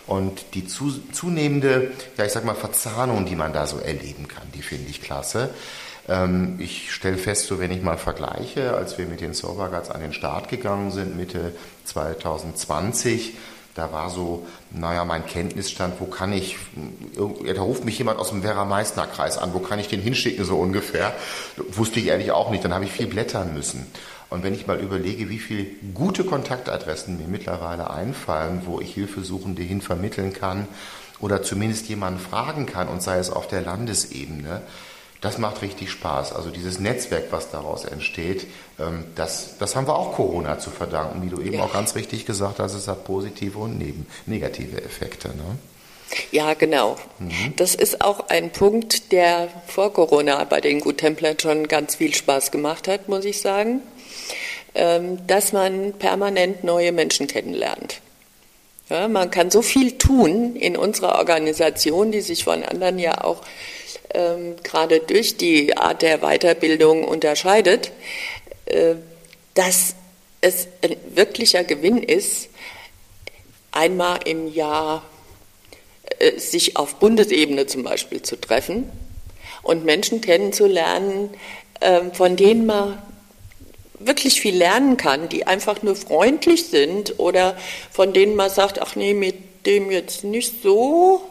[0.06, 4.48] Und die zu, zunehmende, ja, ich sag mal, Verzahnung, die man da so erleben kann,
[4.54, 5.50] die finde ich klasse.
[6.08, 10.00] Ähm, ich stelle fest, so wenn ich mal vergleiche, als wir mit den Serverguards an
[10.00, 11.54] den Start gegangen sind, Mitte
[11.84, 13.34] 2020,
[13.74, 16.56] da war so, naja, mein Kenntnisstand, wo kann ich,
[17.16, 21.14] da ruft mich jemand aus dem Werra-Meißner-Kreis an, wo kann ich den hinschicken, so ungefähr.
[21.70, 23.86] Wusste ich ehrlich auch nicht, dann habe ich viel blättern müssen.
[24.28, 29.62] Und wenn ich mal überlege, wie viele gute Kontaktadressen mir mittlerweile einfallen, wo ich Hilfesuchende
[29.62, 30.68] hin vermitteln kann
[31.20, 34.62] oder zumindest jemanden fragen kann, und sei es auf der Landesebene,
[35.22, 36.34] das macht richtig Spaß.
[36.34, 38.46] Also dieses Netzwerk, was daraus entsteht,
[38.78, 41.62] ähm, das, das haben wir auch Corona zu verdanken, wie du eben ja.
[41.62, 45.28] auch ganz richtig gesagt hast, es hat positive und neben, negative Effekte.
[45.28, 45.58] Ne?
[46.32, 46.96] Ja, genau.
[47.20, 47.54] Mhm.
[47.56, 52.12] Das ist auch ein Punkt, der vor Corona bei den Good Templern schon ganz viel
[52.12, 53.80] Spaß gemacht hat, muss ich sagen,
[54.74, 58.00] ähm, dass man permanent neue Menschen kennenlernt.
[58.88, 63.42] Ja, man kann so viel tun in unserer Organisation, die sich von anderen ja auch
[64.14, 67.92] ähm, gerade durch die Art der Weiterbildung unterscheidet,
[68.66, 68.94] äh,
[69.54, 69.94] dass
[70.40, 72.48] es ein wirklicher Gewinn ist,
[73.70, 75.04] einmal im Jahr
[76.18, 78.90] äh, sich auf Bundesebene zum Beispiel zu treffen
[79.62, 81.30] und Menschen kennenzulernen,
[81.80, 83.02] äh, von denen man
[83.98, 87.56] wirklich viel lernen kann, die einfach nur freundlich sind oder
[87.90, 89.36] von denen man sagt, ach nee, mit
[89.66, 91.22] dem jetzt nicht so.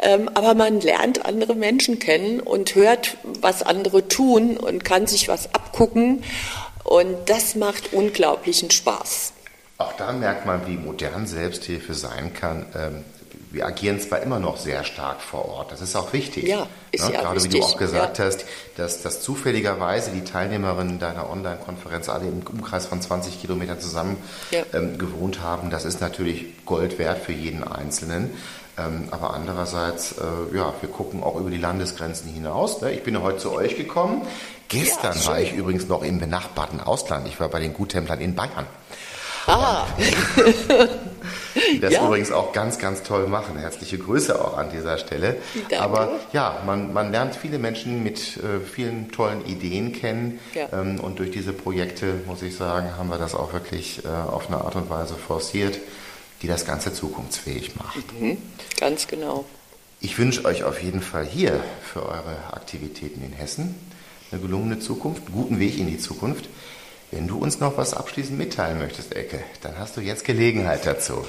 [0.00, 5.28] Ähm, aber man lernt andere Menschen kennen und hört, was andere tun und kann sich
[5.28, 6.24] was abgucken.
[6.84, 9.32] Und das macht unglaublichen Spaß.
[9.78, 12.66] Auch da merkt man, wie modern Selbsthilfe sein kann.
[12.76, 13.04] Ähm,
[13.52, 16.48] wir agieren zwar immer noch sehr stark vor Ort, das ist auch wichtig.
[16.48, 17.14] Ja, ist ne?
[17.14, 17.54] ja Gerade wichtig.
[17.54, 18.24] wie du auch gesagt ja.
[18.24, 18.44] hast,
[18.76, 24.16] dass, dass zufälligerweise die Teilnehmerinnen deiner Online-Konferenz alle im Umkreis von 20 Kilometern zusammen
[24.50, 24.62] ja.
[24.72, 28.30] ähm, gewohnt haben, das ist natürlich Gold wert für jeden Einzelnen.
[28.78, 32.80] Ähm, aber andererseits, äh, ja, wir gucken auch über die Landesgrenzen hinaus.
[32.80, 32.92] Ne?
[32.92, 34.22] Ich bin ja heute zu euch gekommen.
[34.68, 37.28] Gestern ja, war ich übrigens noch im benachbarten Ausland.
[37.28, 38.66] Ich war bei den Guttemplern in Bayern.
[39.46, 39.86] Ah.
[39.96, 42.06] die das ja.
[42.06, 43.56] übrigens auch ganz, ganz toll machen.
[43.58, 45.36] Herzliche Grüße auch an dieser Stelle.
[45.68, 45.80] Danke.
[45.80, 50.40] Aber ja, man, man lernt viele Menschen mit äh, vielen tollen Ideen kennen.
[50.54, 50.68] Ja.
[50.72, 54.48] Ähm, und durch diese Projekte, muss ich sagen, haben wir das auch wirklich äh, auf
[54.48, 55.78] eine Art und Weise forciert,
[56.42, 58.20] die das Ganze zukunftsfähig macht.
[58.20, 58.38] Mhm.
[58.78, 59.44] Ganz genau.
[60.00, 63.74] Ich wünsche euch auf jeden Fall hier für eure Aktivitäten in Hessen
[64.32, 66.48] eine gelungene Zukunft, einen guten Weg in die Zukunft.
[67.12, 71.24] Wenn du uns noch was abschließend mitteilen möchtest, Ecke, dann hast du jetzt Gelegenheit dazu.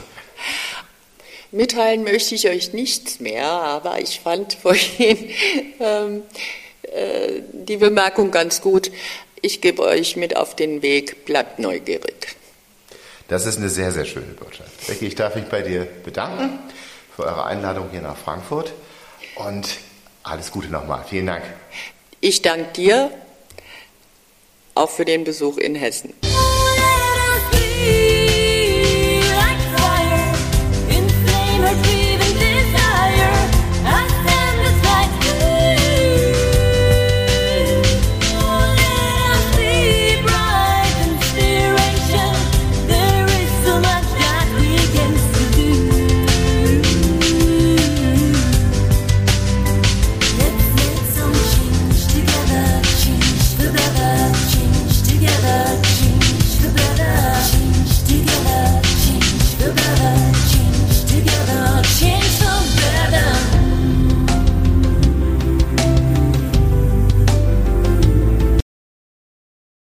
[1.52, 5.30] Mitteilen möchte ich euch nichts mehr, aber ich fand vorhin
[5.82, 6.24] ähm,
[6.84, 8.92] äh, die Bemerkung ganz gut.
[9.42, 12.38] Ich gebe euch mit auf den Weg, bleibt neugierig.
[13.28, 14.88] Das ist eine sehr, sehr schöne Botschaft.
[14.88, 16.60] Becky, ich darf mich bei dir bedanken
[17.14, 18.72] für eure Einladung hier nach Frankfurt
[19.36, 19.68] und
[20.24, 21.04] alles Gute nochmal.
[21.10, 21.44] Vielen Dank.
[22.22, 23.12] Ich danke dir
[24.76, 26.14] auch für den Besuch in Hessen.